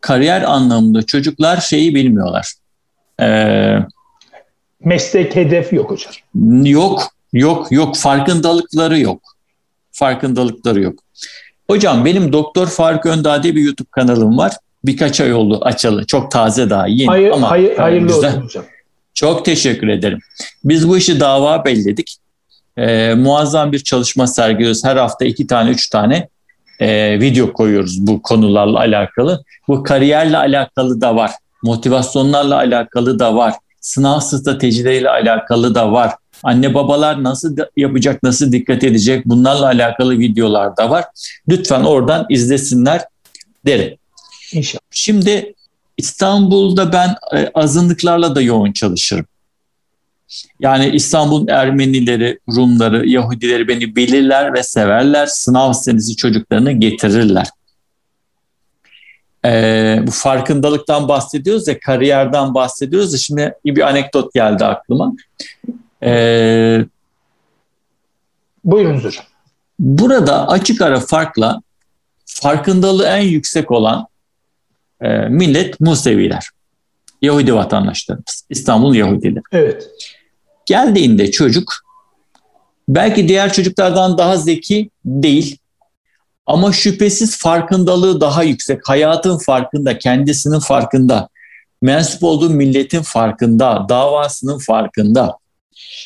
Kariyer 0.00 0.42
anlamında 0.42 1.02
çocuklar 1.02 1.56
şeyi 1.60 1.94
bilmiyorlar. 1.94 2.52
Ee, 3.20 3.78
Meslek 4.84 5.36
hedef 5.36 5.72
yok 5.72 5.90
hocam. 5.90 6.12
Yok, 6.66 7.02
yok, 7.32 7.72
yok. 7.72 7.96
Farkındalıkları 7.96 8.98
yok. 8.98 9.22
Farkındalıkları 9.92 10.80
yok. 10.80 10.98
Hocam 11.70 12.04
benim 12.04 12.32
Doktor 12.32 12.66
Faruk 12.66 13.06
Öndağ 13.06 13.42
diye 13.42 13.54
bir 13.54 13.62
YouTube 13.62 13.88
kanalım 13.90 14.38
var. 14.38 14.52
Birkaç 14.84 15.20
ay 15.20 15.34
oldu 15.34 15.60
açalı. 15.62 16.06
Çok 16.06 16.30
taze 16.30 16.70
daha 16.70 16.86
yeni. 16.86 17.06
Hayır, 17.06 17.30
ama 17.30 17.50
hayır, 17.50 17.76
hayırlı 17.76 18.06
güzel. 18.06 18.30
olsun 18.30 18.42
hocam. 18.44 18.64
Çok 19.14 19.44
teşekkür 19.44 19.88
ederim. 19.88 20.18
Biz 20.64 20.88
bu 20.88 20.98
işi 20.98 21.20
dava 21.20 21.64
belledik. 21.64 22.16
Ee, 22.76 23.14
muazzam 23.14 23.72
bir 23.72 23.78
çalışma 23.78 24.26
sergiliyoruz. 24.26 24.84
Her 24.84 24.96
hafta 24.96 25.24
iki 25.24 25.46
tane, 25.46 25.70
üç 25.70 25.88
tane 25.88 26.28
e, 26.80 27.20
video 27.20 27.52
koyuyoruz 27.52 28.06
bu 28.06 28.22
konularla 28.22 28.78
alakalı. 28.78 29.44
Bu 29.68 29.82
kariyerle 29.82 30.36
alakalı 30.36 31.00
da 31.00 31.16
var. 31.16 31.30
Motivasyonlarla 31.62 32.56
alakalı 32.56 33.18
da 33.18 33.34
var. 33.34 33.54
Sınav 33.80 34.20
stratejileriyle 34.20 35.10
alakalı 35.10 35.74
da 35.74 35.92
var. 35.92 36.14
Anne 36.42 36.74
babalar 36.74 37.24
nasıl 37.24 37.56
yapacak, 37.76 38.22
nasıl 38.22 38.52
dikkat 38.52 38.84
edecek 38.84 39.26
bunlarla 39.26 39.66
alakalı 39.66 40.18
videolar 40.18 40.76
da 40.76 40.90
var. 40.90 41.04
Lütfen 41.48 41.80
oradan 41.80 42.26
izlesinler 42.28 43.04
derim. 43.66 43.96
İnşallah. 44.52 44.80
Şimdi 44.90 45.54
İstanbul'da 45.96 46.92
ben 46.92 47.14
e, 47.36 47.50
azınlıklarla 47.54 48.34
da 48.34 48.40
yoğun 48.40 48.72
çalışırım. 48.72 49.26
Yani 50.60 50.88
İstanbul'un 50.88 51.46
Ermenileri, 51.48 52.38
Rumları, 52.56 53.08
Yahudileri 53.08 53.68
beni 53.68 53.96
bilirler 53.96 54.54
ve 54.54 54.62
severler. 54.62 55.26
Sınav 55.26 55.72
senesi 55.72 56.16
çocuklarını 56.16 56.72
getirirler. 56.72 57.46
Ee, 59.44 59.98
bu 60.06 60.10
farkındalıktan 60.10 61.08
bahsediyoruz 61.08 61.68
ya, 61.68 61.80
kariyerden 61.80 62.54
bahsediyoruz 62.54 63.12
ya. 63.12 63.18
Şimdi 63.18 63.54
bir 63.64 63.88
anekdot 63.88 64.34
geldi 64.34 64.64
aklıma. 64.64 65.12
Ee, 66.02 66.84
Buyurunuz 68.64 69.04
hocam. 69.04 69.24
Burada 69.78 70.48
açık 70.48 70.80
ara 70.80 71.00
farkla 71.00 71.62
farkındalığı 72.26 73.06
en 73.06 73.22
yüksek 73.22 73.70
olan 73.70 74.06
e, 75.00 75.08
millet 75.08 75.80
Museviler. 75.80 76.50
Yahudi 77.22 77.54
vatandaşlarımız. 77.54 78.46
İstanbul 78.50 78.94
Yahudileri. 78.94 79.42
Evet. 79.52 79.90
Geldiğinde 80.66 81.30
çocuk 81.30 81.72
belki 82.88 83.28
diğer 83.28 83.52
çocuklardan 83.52 84.18
daha 84.18 84.36
zeki 84.36 84.90
değil 85.04 85.58
ama 86.48 86.72
şüphesiz 86.72 87.38
farkındalığı 87.38 88.20
daha 88.20 88.42
yüksek. 88.42 88.88
Hayatın 88.88 89.38
farkında, 89.38 89.98
kendisinin 89.98 90.58
farkında, 90.58 91.28
mensup 91.82 92.22
olduğu 92.22 92.50
milletin 92.50 93.02
farkında, 93.02 93.86
davasının 93.88 94.58
farkında. 94.58 95.36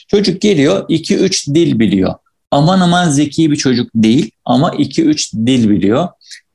Çocuk 0.09 0.41
geliyor 0.41 0.89
2-3 0.89 1.55
dil 1.55 1.79
biliyor. 1.79 2.15
Aman 2.51 2.81
aman 2.81 3.11
zeki 3.11 3.51
bir 3.51 3.57
çocuk 3.57 3.91
değil 3.95 4.31
ama 4.45 4.71
2-3 4.71 5.47
dil 5.47 5.69
biliyor. 5.69 6.09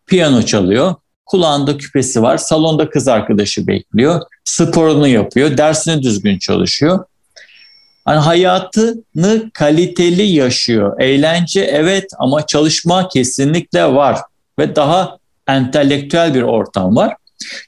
Piyano 0.06 0.42
çalıyor, 0.42 0.96
kulağında 1.26 1.78
küpesi 1.78 2.22
var, 2.22 2.38
salonda 2.38 2.90
kız 2.90 3.08
arkadaşı 3.08 3.68
bekliyor, 3.68 4.22
sporunu 4.44 5.08
yapıyor, 5.08 5.58
dersini 5.58 6.04
düzgün 6.04 6.40
çalışıyor. 6.40 7.06
Hani 8.08 8.20
hayatını 8.20 9.52
kaliteli 9.54 10.22
yaşıyor. 10.22 11.02
Eğlence 11.02 11.62
evet 11.62 12.06
ama 12.20 12.46
çalışma 12.46 13.08
kesinlikle 13.08 13.86
var 13.86 14.20
ve 14.60 14.76
daha 14.76 15.18
entelektüel 15.48 16.34
bir 16.34 16.42
ortam 16.42 16.96
var. 16.96 17.16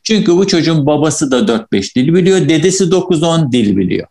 Çünkü 0.03 0.37
bu 0.37 0.47
çocuğun 0.47 0.85
babası 0.85 1.31
da 1.31 1.39
4-5 1.39 1.95
dil 1.95 2.13
biliyor, 2.13 2.49
dedesi 2.49 2.83
9-10 2.83 3.51
dil 3.51 3.77
biliyor. 3.77 4.07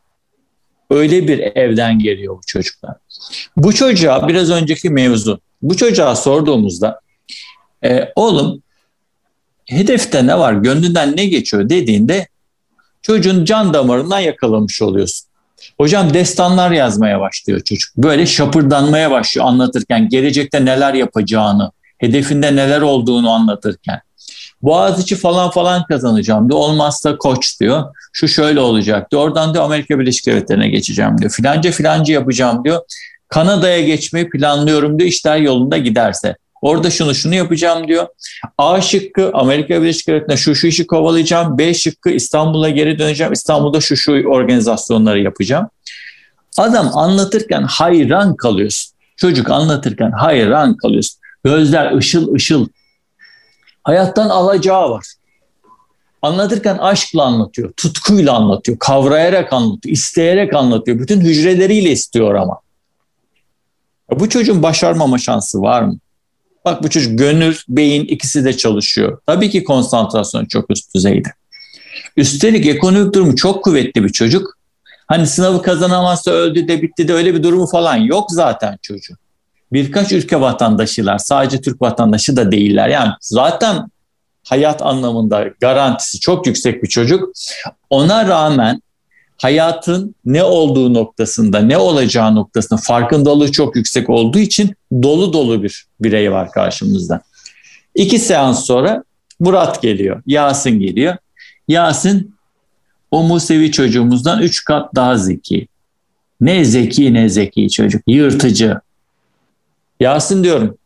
Öyle 0.91 1.29
bir 1.29 1.39
evden 1.39 1.99
geliyor 1.99 2.37
bu 2.37 2.47
çocuklar. 2.47 2.95
Bu 3.57 3.75
çocuğa 3.75 4.29
biraz 4.29 4.51
önceki 4.51 4.91
mevzu, 4.91 5.41
bu 5.63 5.77
çocuğa 5.77 6.17
sorduğumuzda 6.17 7.01
e, 7.85 8.13
oğlum 8.17 8.63
hedefte 9.67 10.27
ne 10.27 10.39
var, 10.39 10.53
gönlünden 10.53 11.17
ne 11.17 11.27
geçiyor 11.27 11.69
dediğinde 11.69 12.29
çocuğun 13.03 13.45
can 13.45 13.75
damarından 13.75 14.21
yakalamış 14.21 14.83
oluyorsun. 14.83 15.29
Hocam 15.81 16.15
destanlar 16.15 16.71
yazmaya 16.71 17.21
başlıyor 17.21 17.61
çocuk. 17.61 17.97
Böyle 17.97 18.27
şapırdanmaya 18.27 19.11
başlıyor 19.11 19.47
anlatırken, 19.47 20.09
gelecekte 20.09 20.65
neler 20.65 20.95
yapacağını, 20.95 21.73
hedefinde 21.99 22.57
neler 22.57 22.81
olduğunu 22.81 23.31
anlatırken. 23.31 24.01
Boğaziçi 24.63 25.17
falan 25.17 25.51
falan 25.51 25.85
kazanacağım 25.85 26.51
diyor. 26.51 26.61
Olmazsa 26.61 27.17
koç 27.17 27.61
diyor. 27.61 27.85
Şu 28.13 28.29
şöyle 28.29 28.61
olacak 28.61 29.11
diyor. 29.11 29.23
Oradan 29.23 29.55
diyor 29.55 29.65
Amerika 29.65 29.99
Birleşik 29.99 30.27
Devletleri'ne 30.27 30.69
geçeceğim 30.69 31.19
diyor. 31.19 31.31
Filanca 31.31 31.71
filanca 31.71 32.15
yapacağım 32.15 32.65
diyor. 32.65 32.81
Kanada'ya 33.29 33.81
geçmeyi 33.81 34.31
planlıyorum 34.31 34.99
diyor. 34.99 35.11
İşler 35.11 35.37
yolunda 35.37 35.79
giderse. 35.79 36.37
Orada 36.63 36.91
şunu 36.91 37.15
şunu 37.15 37.35
yapacağım 37.35 37.89
diyor. 37.89 38.07
A 38.59 38.81
şıkkı 38.81 39.31
Amerika 39.35 39.83
Birleşik 39.83 40.09
Devletleri'ne 40.09 40.37
şu 40.37 40.55
şu 40.55 40.67
işi 40.67 40.87
kovalayacağım. 40.87 41.59
B 41.59 41.75
şıkkı 41.75 42.11
İstanbul'a 42.11 42.71
geri 42.71 42.99
döneceğim. 42.99 43.33
İstanbul'da 43.33 43.81
şu 43.81 43.97
şu 43.97 44.13
organizasyonları 44.13 45.21
yapacağım. 45.21 45.69
Adam 46.59 46.99
anlatırken 46.99 47.63
hayran 47.63 48.37
kalıyorsun. 48.37 48.95
Çocuk 49.17 49.51
anlatırken 49.51 50.11
hayran 50.11 50.77
kalıyorsun. 50.77 51.21
Gözler 51.45 51.97
ışıl 51.97 52.35
ışıl. 52.35 52.67
Hayattan 53.85 54.29
alacağı 54.29 54.91
var. 54.91 55.05
Anlatırken 56.23 56.79
aşkla 56.79 57.23
anlatıyor, 57.23 57.73
tutkuyla 57.77 58.33
anlatıyor, 58.33 58.79
kavrayarak 58.79 59.53
anlatıyor, 59.53 59.93
isteyerek 59.93 60.55
anlatıyor. 60.55 60.99
Bütün 60.99 61.21
hücreleriyle 61.21 61.91
istiyor 61.91 62.35
ama. 62.35 62.61
Bu 64.11 64.29
çocuğun 64.29 64.63
başarmama 64.63 65.19
şansı 65.19 65.63
var 65.63 65.83
mı? 65.83 65.99
Bak 66.69 66.83
bu 66.83 66.91
çocuk 66.91 67.19
gönül, 67.19 67.57
beyin 67.69 68.05
ikisi 68.05 68.45
de 68.45 68.57
çalışıyor. 68.57 69.21
Tabii 69.27 69.51
ki 69.51 69.65
konsantrasyon 69.65 70.45
çok 70.45 70.71
üst 70.71 70.95
düzeyde. 70.95 71.29
Üstelik 72.17 72.67
ekonomik 72.67 73.15
durumu 73.15 73.37
çok 73.37 73.65
kuvvetli 73.65 74.05
bir 74.05 74.09
çocuk. 74.09 74.59
Hani 75.07 75.27
sınavı 75.27 75.63
kazanamazsa 75.63 76.31
öldü 76.31 76.69
de 76.69 76.83
bitti 76.83 77.09
de 77.09 77.15
öyle 77.15 77.35
bir 77.35 77.43
durumu 77.43 77.67
falan 77.67 77.97
yok 77.97 78.31
zaten 78.31 78.79
çocuğun. 78.83 79.17
Birkaç 79.73 80.13
ülke 80.13 80.41
vatandaşılar, 80.41 81.19
sadece 81.19 81.61
Türk 81.61 81.83
vatandaşı 81.83 82.37
da 82.37 82.53
değiller. 82.53 82.89
Yani 82.89 83.11
zaten 83.21 83.91
hayat 84.45 84.83
anlamında 84.83 85.45
garantisi 85.61 86.21
çok 86.21 86.47
yüksek 86.47 86.83
bir 86.83 86.89
çocuk. 86.89 87.31
Ona 87.91 88.29
rağmen 88.29 88.83
hayatın 89.39 90.15
ne 90.25 90.45
olduğu 90.45 90.95
noktasında, 90.95 91.59
ne 91.59 91.77
olacağı 91.77 92.35
noktasında 92.35 92.81
farkındalığı 92.83 93.53
çok 93.53 93.77
yüksek 93.77 94.11
olduğu 94.11 94.39
için 94.39 94.75
dolu 95.03 95.33
dolu 95.33 95.63
bir 95.63 95.87
birey 96.01 96.33
var 96.33 96.51
karşımızda. 96.51 97.21
İki 97.95 98.19
seans 98.19 98.65
sonra 98.65 99.05
Murat 99.41 99.83
geliyor, 99.83 100.23
Yasin 100.27 100.81
geliyor. 100.81 101.17
Yasin 101.69 102.35
o 103.11 103.23
Musevi 103.23 103.73
çocuğumuzdan 103.73 104.43
üç 104.43 104.65
kat 104.65 104.95
daha 104.95 105.17
zeki. 105.17 105.69
Ne 106.41 106.65
zeki 106.65 107.15
ne 107.15 107.29
zeki 107.29 107.71
çocuk, 107.71 108.03
yırtıcı. 108.07 108.81
Yasin 110.01 110.45
diyorum, 110.45 110.79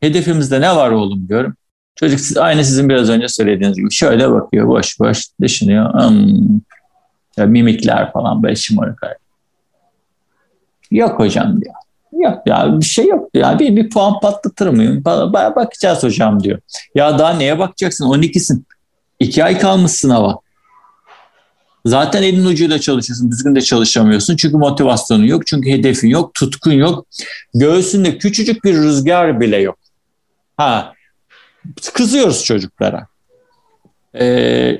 hedefimizde 0.00 0.60
ne 0.60 0.76
var 0.76 0.90
oğlum 0.90 1.28
diyorum. 1.28 1.54
Çocuk 1.96 2.36
aynı 2.36 2.64
sizin 2.64 2.88
biraz 2.88 3.08
önce 3.10 3.28
söylediğiniz 3.28 3.76
gibi 3.76 3.92
şöyle 3.92 4.30
bakıyor, 4.30 4.68
boş 4.68 5.00
boş 5.00 5.26
düşünüyor. 5.40 5.94
Hmm, 5.94 6.60
ya 7.36 7.46
mimikler 7.46 8.12
falan 8.12 8.42
böyle 8.42 8.56
şımarık 8.56 9.02
Yok 10.90 11.18
hocam 11.18 11.60
diyor. 11.60 11.74
Yok 12.12 12.42
ya 12.46 12.80
bir 12.80 12.84
şey 12.84 13.06
yok 13.06 13.28
ya 13.34 13.58
bir, 13.58 13.76
bir 13.76 13.90
puan 13.90 14.20
patlatır 14.20 14.66
mıyım? 14.66 15.04
Bakacağız 15.04 16.02
hocam 16.02 16.42
diyor. 16.42 16.58
Ya 16.94 17.18
daha 17.18 17.32
neye 17.32 17.58
bakacaksın? 17.58 18.04
12'sin. 18.04 18.66
İki 19.20 19.44
ay 19.44 19.58
kalmış 19.58 19.92
sınava. 19.92 20.38
Zaten 21.84 22.22
elin 22.22 22.44
ucuyla 22.44 22.78
çalışıyorsun. 22.78 23.30
Düzgün 23.30 23.54
de 23.54 23.60
çalışamıyorsun. 23.60 24.36
Çünkü 24.36 24.56
motivasyonun 24.56 25.24
yok. 25.24 25.46
Çünkü 25.46 25.70
hedefin 25.70 26.08
yok. 26.08 26.34
Tutkun 26.34 26.72
yok. 26.72 27.06
Göğsünde 27.54 28.18
küçücük 28.18 28.64
bir 28.64 28.74
rüzgar 28.74 29.40
bile 29.40 29.56
yok. 29.56 29.78
Ha, 30.56 30.92
kızıyoruz 31.94 32.44
çocuklara. 32.44 33.06
Ee, 34.14 34.78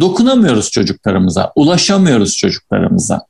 dokunamıyoruz 0.00 0.70
çocuklarımıza, 0.70 1.52
ulaşamıyoruz 1.56 2.36
çocuklarımıza. 2.36 3.20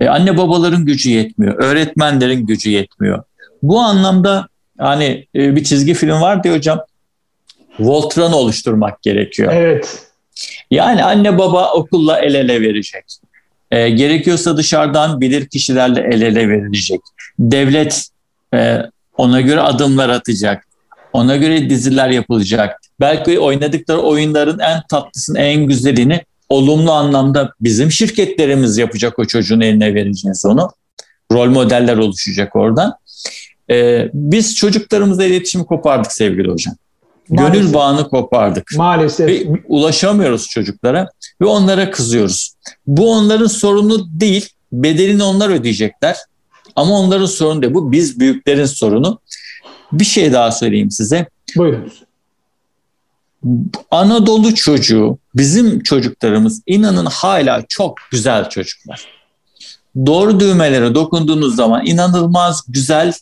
E, 0.00 0.08
anne 0.08 0.36
babaların 0.36 0.84
gücü 0.84 1.10
yetmiyor, 1.10 1.54
öğretmenlerin 1.62 2.46
gücü 2.46 2.70
yetmiyor. 2.70 3.22
Bu 3.62 3.80
anlamda 3.80 4.48
hani 4.78 5.26
e, 5.34 5.56
bir 5.56 5.64
çizgi 5.64 5.94
film 5.94 6.20
var 6.20 6.44
diyor 6.44 6.56
hocam. 6.56 6.80
Voltron 7.80 8.32
oluşturmak 8.32 9.02
gerekiyor. 9.02 9.52
Evet. 9.52 10.06
Yani 10.70 11.04
anne 11.04 11.38
baba 11.38 11.72
okulla 11.72 12.20
el 12.20 12.34
ele 12.34 12.60
verecek. 12.60 13.04
E, 13.70 13.90
gerekiyorsa 13.90 14.56
dışarıdan 14.56 15.20
bilir 15.20 15.46
kişilerle 15.46 16.00
el 16.00 16.22
ele 16.22 16.48
verilecek. 16.48 17.00
Devlet 17.38 18.08
e, 18.54 18.78
ona 19.16 19.40
göre 19.40 19.60
adımlar 19.60 20.08
atacak. 20.08 20.66
Ona 21.16 21.36
göre 21.36 21.70
diziler 21.70 22.10
yapılacak. 22.10 22.80
Belki 23.00 23.40
oynadıkları 23.40 23.98
oyunların 23.98 24.58
en 24.58 24.82
tatlısını, 24.90 25.38
en 25.38 25.66
güzelini 25.66 26.24
olumlu 26.48 26.92
anlamda 26.92 27.52
bizim 27.60 27.90
şirketlerimiz 27.90 28.78
yapacak 28.78 29.18
o 29.18 29.24
çocuğun 29.24 29.60
eline 29.60 29.94
vereceğiz 29.94 30.46
onu. 30.46 30.70
Rol 31.32 31.48
modeller 31.48 31.96
oluşacak 31.96 32.56
oradan. 32.56 32.94
Ee, 33.70 34.08
biz 34.14 34.56
çocuklarımızla 34.56 35.24
iletişimi 35.24 35.66
kopardık 35.66 36.12
sevgili 36.12 36.50
hocam. 36.50 36.74
Maalesef. 37.28 37.54
Gönül 37.54 37.74
bağını 37.74 38.08
kopardık. 38.08 38.70
Maalesef. 38.76 39.28
Ve 39.28 39.46
ulaşamıyoruz 39.68 40.48
çocuklara 40.48 41.08
ve 41.40 41.46
onlara 41.46 41.90
kızıyoruz. 41.90 42.54
Bu 42.86 43.12
onların 43.12 43.46
sorunu 43.46 44.20
değil, 44.20 44.48
bedelini 44.72 45.22
onlar 45.22 45.50
ödeyecekler. 45.50 46.16
Ama 46.76 47.00
onların 47.00 47.26
sorunu 47.26 47.62
değil. 47.62 47.74
Bu 47.74 47.92
biz 47.92 48.20
büyüklerin 48.20 48.66
sorunu. 48.66 49.20
Bir 49.92 50.04
şey 50.04 50.32
daha 50.32 50.52
söyleyeyim 50.52 50.90
size. 50.90 51.26
Buyurunuz. 51.56 52.02
Anadolu 53.90 54.54
çocuğu, 54.54 55.18
bizim 55.34 55.82
çocuklarımız 55.82 56.62
inanın 56.66 57.06
hala 57.06 57.62
çok 57.68 57.98
güzel 58.10 58.48
çocuklar. 58.48 59.06
Doğru 60.06 60.40
düğmelere 60.40 60.94
dokunduğunuz 60.94 61.56
zaman 61.56 61.86
inanılmaz 61.86 62.64
güzel 62.68 63.12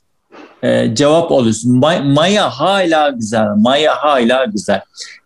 e, 0.62 0.94
cevap 0.94 1.32
alıyorsun. 1.32 1.78
Maya 2.04 2.50
hala 2.50 3.08
güzel, 3.08 3.46
Maya 3.56 3.94
hala 3.96 4.44
güzel. 4.44 4.80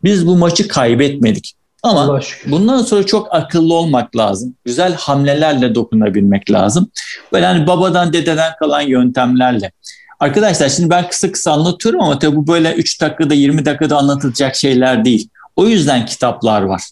Biz 0.05 0.26
bu 0.26 0.36
maçı 0.36 0.68
kaybetmedik. 0.68 1.55
Ama 1.82 2.20
bundan 2.47 2.82
sonra 2.82 3.07
çok 3.07 3.34
akıllı 3.34 3.74
olmak 3.74 4.16
lazım. 4.16 4.55
Güzel 4.64 4.95
hamlelerle 4.95 5.74
dokunabilmek 5.74 6.51
lazım. 6.51 6.91
Böyle 7.32 7.47
hani 7.47 7.66
babadan 7.66 8.12
dededen 8.12 8.53
kalan 8.59 8.80
yöntemlerle. 8.80 9.72
Arkadaşlar 10.21 10.69
şimdi 10.69 10.91
ben 10.91 11.09
kısa 11.09 11.33
kısa 11.33 11.53
anlatıyorum 11.53 12.01
ama 12.01 12.19
tabii 12.19 12.37
bu 12.37 12.47
böyle 12.47 12.75
3 12.75 13.01
dakikada 13.01 13.35
20 13.35 13.64
dakikada 13.64 13.97
anlatılacak 13.97 14.57
şeyler 14.57 15.05
değil. 15.05 15.29
O 15.57 15.69
yüzden 15.69 16.07
kitaplar 16.07 16.62
var. 16.62 16.83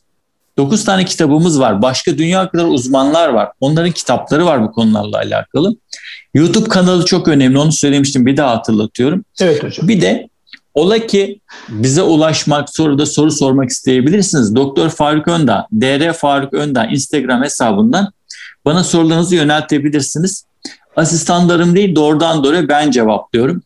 9 0.59 0.85
tane 0.85 1.05
kitabımız 1.05 1.61
var. 1.61 1.83
Başka 1.83 2.19
dünya 2.19 2.51
kadar 2.51 2.65
uzmanlar 2.65 3.29
var. 3.29 3.49
Onların 3.61 3.91
kitapları 3.91 4.47
var 4.47 4.63
bu 4.63 4.73
konularla 4.73 5.17
alakalı. 5.19 5.77
YouTube 6.35 6.69
kanalı 6.69 7.05
çok 7.05 7.29
önemli. 7.29 7.59
Onu 7.59 7.73
söylemiştim. 7.73 8.27
Bir 8.27 8.37
daha 8.37 8.57
hatırlatıyorum. 8.57 9.25
Evet 9.41 9.65
hocam. 9.65 9.89
Bir 9.89 10.01
de 10.01 10.29
ola 10.75 11.07
ki 11.07 11.41
bize 11.69 12.03
ulaşmak, 12.03 12.71
soruda 12.71 13.07
soru 13.07 13.31
sormak 13.31 13.71
isteyebilirsiniz. 13.71 14.55
Doktor 14.55 14.89
Faruk 14.91 15.29
Öndağ, 15.29 15.67
DR 15.73 16.13
Faruk 16.13 16.55
Öndağ 16.55 16.87
Instagram 16.87 17.43
hesabından 17.43 18.13
bana 18.65 18.85
sorularınızı 18.85 19.35
yöneltebilirsiniz. 19.35 20.45
Asistanlarım 20.97 21.77
değil 21.77 21.95
doğrudan 21.95 22.45
doğruya 22.45 22.69
ben 22.69 22.91
cevaplıyorum. 22.91 23.63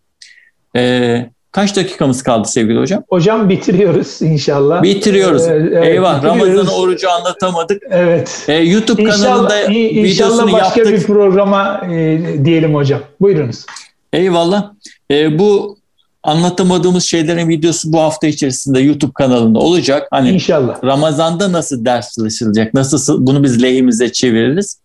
Ee, 0.76 1.30
kaç 1.52 1.76
dakikamız 1.76 2.22
kaldı 2.22 2.48
sevgili 2.48 2.78
hocam? 2.78 3.02
Hocam 3.08 3.48
bitiriyoruz 3.48 4.22
inşallah. 4.22 4.82
Bitiriyoruz. 4.82 5.48
Ee, 5.48 5.52
evet, 5.52 5.84
Eyvah 5.84 6.24
Ramazan'ı 6.24 6.74
orucu 6.74 7.10
anlatamadık. 7.10 7.82
Evet. 7.90 8.44
Ee, 8.48 8.52
YouTube 8.54 9.02
inşallah, 9.02 9.24
kanalında 9.24 9.60
inşallah 9.62 10.04
videosunu 10.04 10.52
başka 10.52 10.80
yaptık. 10.80 11.00
bir 11.00 11.02
programa 11.02 11.80
e, 11.92 12.20
diyelim 12.44 12.74
hocam. 12.74 13.00
Buyurunuz. 13.20 13.66
Eyvallah. 14.12 14.72
Ee, 15.10 15.38
bu 15.38 15.78
anlatamadığımız 16.22 17.04
şeylerin 17.04 17.48
videosu 17.48 17.92
bu 17.92 18.00
hafta 18.00 18.26
içerisinde 18.26 18.80
YouTube 18.80 19.12
kanalında 19.14 19.58
olacak. 19.58 20.08
Hani 20.10 20.30
İnşallah. 20.30 20.84
Ramazan'da 20.84 21.52
nasıl 21.52 21.84
ders 21.84 22.14
çalışılacak? 22.14 22.74
Nasıl 22.74 23.26
bunu 23.26 23.42
biz 23.44 23.62
lehimize 23.62 24.12
çeviririz? 24.12 24.80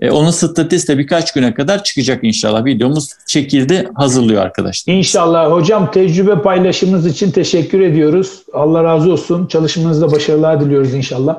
E, 0.00 0.10
onun 0.10 0.30
statüsü 0.30 0.88
de 0.88 0.98
birkaç 0.98 1.32
güne 1.32 1.54
kadar 1.54 1.84
çıkacak 1.84 2.24
inşallah. 2.24 2.64
Videomuz 2.64 3.08
çekildi, 3.26 3.88
hazırlıyor 3.94 4.42
arkadaşlar. 4.42 4.94
İnşallah. 4.94 5.52
Hocam 5.52 5.90
tecrübe 5.90 6.42
paylaşımınız 6.42 7.06
için 7.06 7.30
teşekkür 7.30 7.80
ediyoruz. 7.80 8.42
Allah 8.52 8.84
razı 8.84 9.12
olsun. 9.12 9.46
Çalışmanızda 9.46 10.12
başarılar 10.12 10.60
diliyoruz 10.60 10.94
inşallah. 10.94 11.38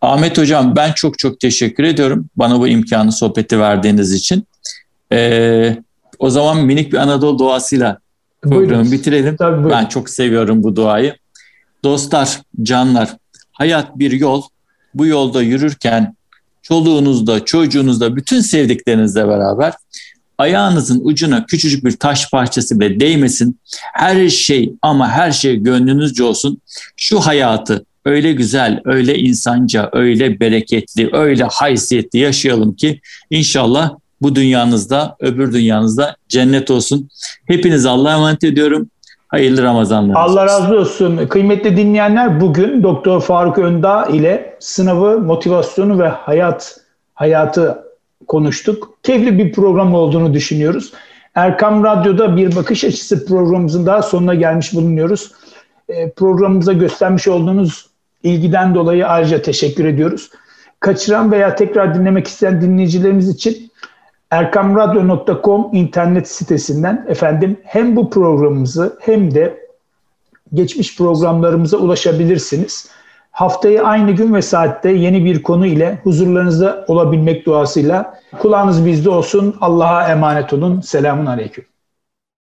Ahmet 0.00 0.38
Hocam 0.38 0.76
ben 0.76 0.92
çok 0.92 1.18
çok 1.18 1.40
teşekkür 1.40 1.84
ediyorum. 1.84 2.26
Bana 2.36 2.60
bu 2.60 2.68
imkanı, 2.68 3.12
sohbeti 3.12 3.60
verdiğiniz 3.60 4.12
için. 4.12 4.46
Ee, 5.12 5.76
o 6.18 6.30
zaman 6.30 6.56
minik 6.64 6.92
bir 6.92 6.98
Anadolu 6.98 7.38
doğasıyla 7.38 7.98
programı 8.42 8.68
Buyurun. 8.68 8.92
bitirelim. 8.92 9.36
Tabii, 9.36 9.70
ben 9.70 9.86
çok 9.86 10.10
seviyorum 10.10 10.62
bu 10.62 10.76
duayı. 10.76 11.14
Dostlar, 11.84 12.40
canlar, 12.62 13.16
hayat 13.52 13.98
bir 13.98 14.12
yol. 14.12 14.42
Bu 14.94 15.06
yolda 15.06 15.42
yürürken 15.42 16.16
çoluğunuzda, 16.62 17.44
çocuğunuzda, 17.44 18.16
bütün 18.16 18.40
sevdiklerinizle 18.40 19.28
beraber 19.28 19.72
ayağınızın 20.38 21.00
ucuna 21.04 21.46
küçücük 21.46 21.84
bir 21.84 21.96
taş 21.96 22.30
parçası 22.30 22.80
bile 22.80 23.00
değmesin. 23.00 23.58
Her 23.94 24.28
şey 24.28 24.72
ama 24.82 25.08
her 25.08 25.32
şey 25.32 25.56
gönlünüzce 25.56 26.24
olsun. 26.24 26.58
Şu 26.96 27.20
hayatı 27.20 27.84
öyle 28.04 28.32
güzel, 28.32 28.80
öyle 28.84 29.18
insanca, 29.18 29.90
öyle 29.92 30.40
bereketli, 30.40 31.10
öyle 31.12 31.44
haysiyetli 31.44 32.18
yaşayalım 32.18 32.74
ki 32.76 33.00
inşallah 33.30 33.90
bu 34.22 34.34
dünyanızda, 34.34 35.16
öbür 35.20 35.52
dünyanızda 35.52 36.16
cennet 36.28 36.70
olsun. 36.70 37.08
Hepiniz 37.46 37.86
Allah'a 37.86 38.14
emanet 38.14 38.44
ediyorum. 38.44 38.90
Hayırlı 39.32 39.62
Ramazanlar. 39.62 40.14
Allah 40.14 40.46
razı 40.46 40.76
olsun. 40.78 41.26
Kıymetli 41.26 41.76
dinleyenler 41.76 42.40
bugün 42.40 42.82
Doktor 42.82 43.20
Faruk 43.20 43.58
Öndağ 43.58 44.06
ile 44.06 44.56
sınavı, 44.60 45.18
motivasyonu 45.18 45.98
ve 45.98 46.08
hayat 46.08 46.80
hayatı 47.14 47.78
konuştuk. 48.28 48.98
Keyifli 49.02 49.38
bir 49.38 49.52
program 49.52 49.94
olduğunu 49.94 50.34
düşünüyoruz. 50.34 50.92
Erkam 51.34 51.84
Radyo'da 51.84 52.36
bir 52.36 52.56
bakış 52.56 52.84
açısı 52.84 53.26
programımızın 53.26 53.86
daha 53.86 54.02
sonuna 54.02 54.34
gelmiş 54.34 54.74
bulunuyoruz. 54.74 55.32
E, 55.88 56.10
programımıza 56.10 56.72
göstermiş 56.72 57.28
olduğunuz 57.28 57.86
ilgiden 58.22 58.74
dolayı 58.74 59.06
ayrıca 59.06 59.42
teşekkür 59.42 59.84
ediyoruz. 59.84 60.30
Kaçıran 60.80 61.32
veya 61.32 61.54
tekrar 61.54 61.94
dinlemek 61.94 62.26
isteyen 62.26 62.62
dinleyicilerimiz 62.62 63.28
için 63.28 63.71
erkamradyo.com 64.32 65.68
internet 65.72 66.28
sitesinden 66.28 67.04
efendim 67.08 67.56
hem 67.64 67.96
bu 67.96 68.10
programımızı 68.10 68.98
hem 69.00 69.34
de 69.34 69.66
geçmiş 70.54 70.98
programlarımıza 70.98 71.76
ulaşabilirsiniz. 71.76 72.90
Haftayı 73.30 73.84
aynı 73.84 74.10
gün 74.10 74.34
ve 74.34 74.42
saatte 74.42 74.90
yeni 74.90 75.24
bir 75.24 75.42
konu 75.42 75.66
ile 75.66 75.98
huzurlarınızda 76.02 76.84
olabilmek 76.88 77.46
duasıyla 77.46 78.18
kulağınız 78.38 78.86
bizde 78.86 79.10
olsun. 79.10 79.56
Allah'a 79.60 80.08
emanet 80.08 80.52
olun. 80.52 80.80
Selamun 80.80 81.26
Aleyküm. 81.26 81.64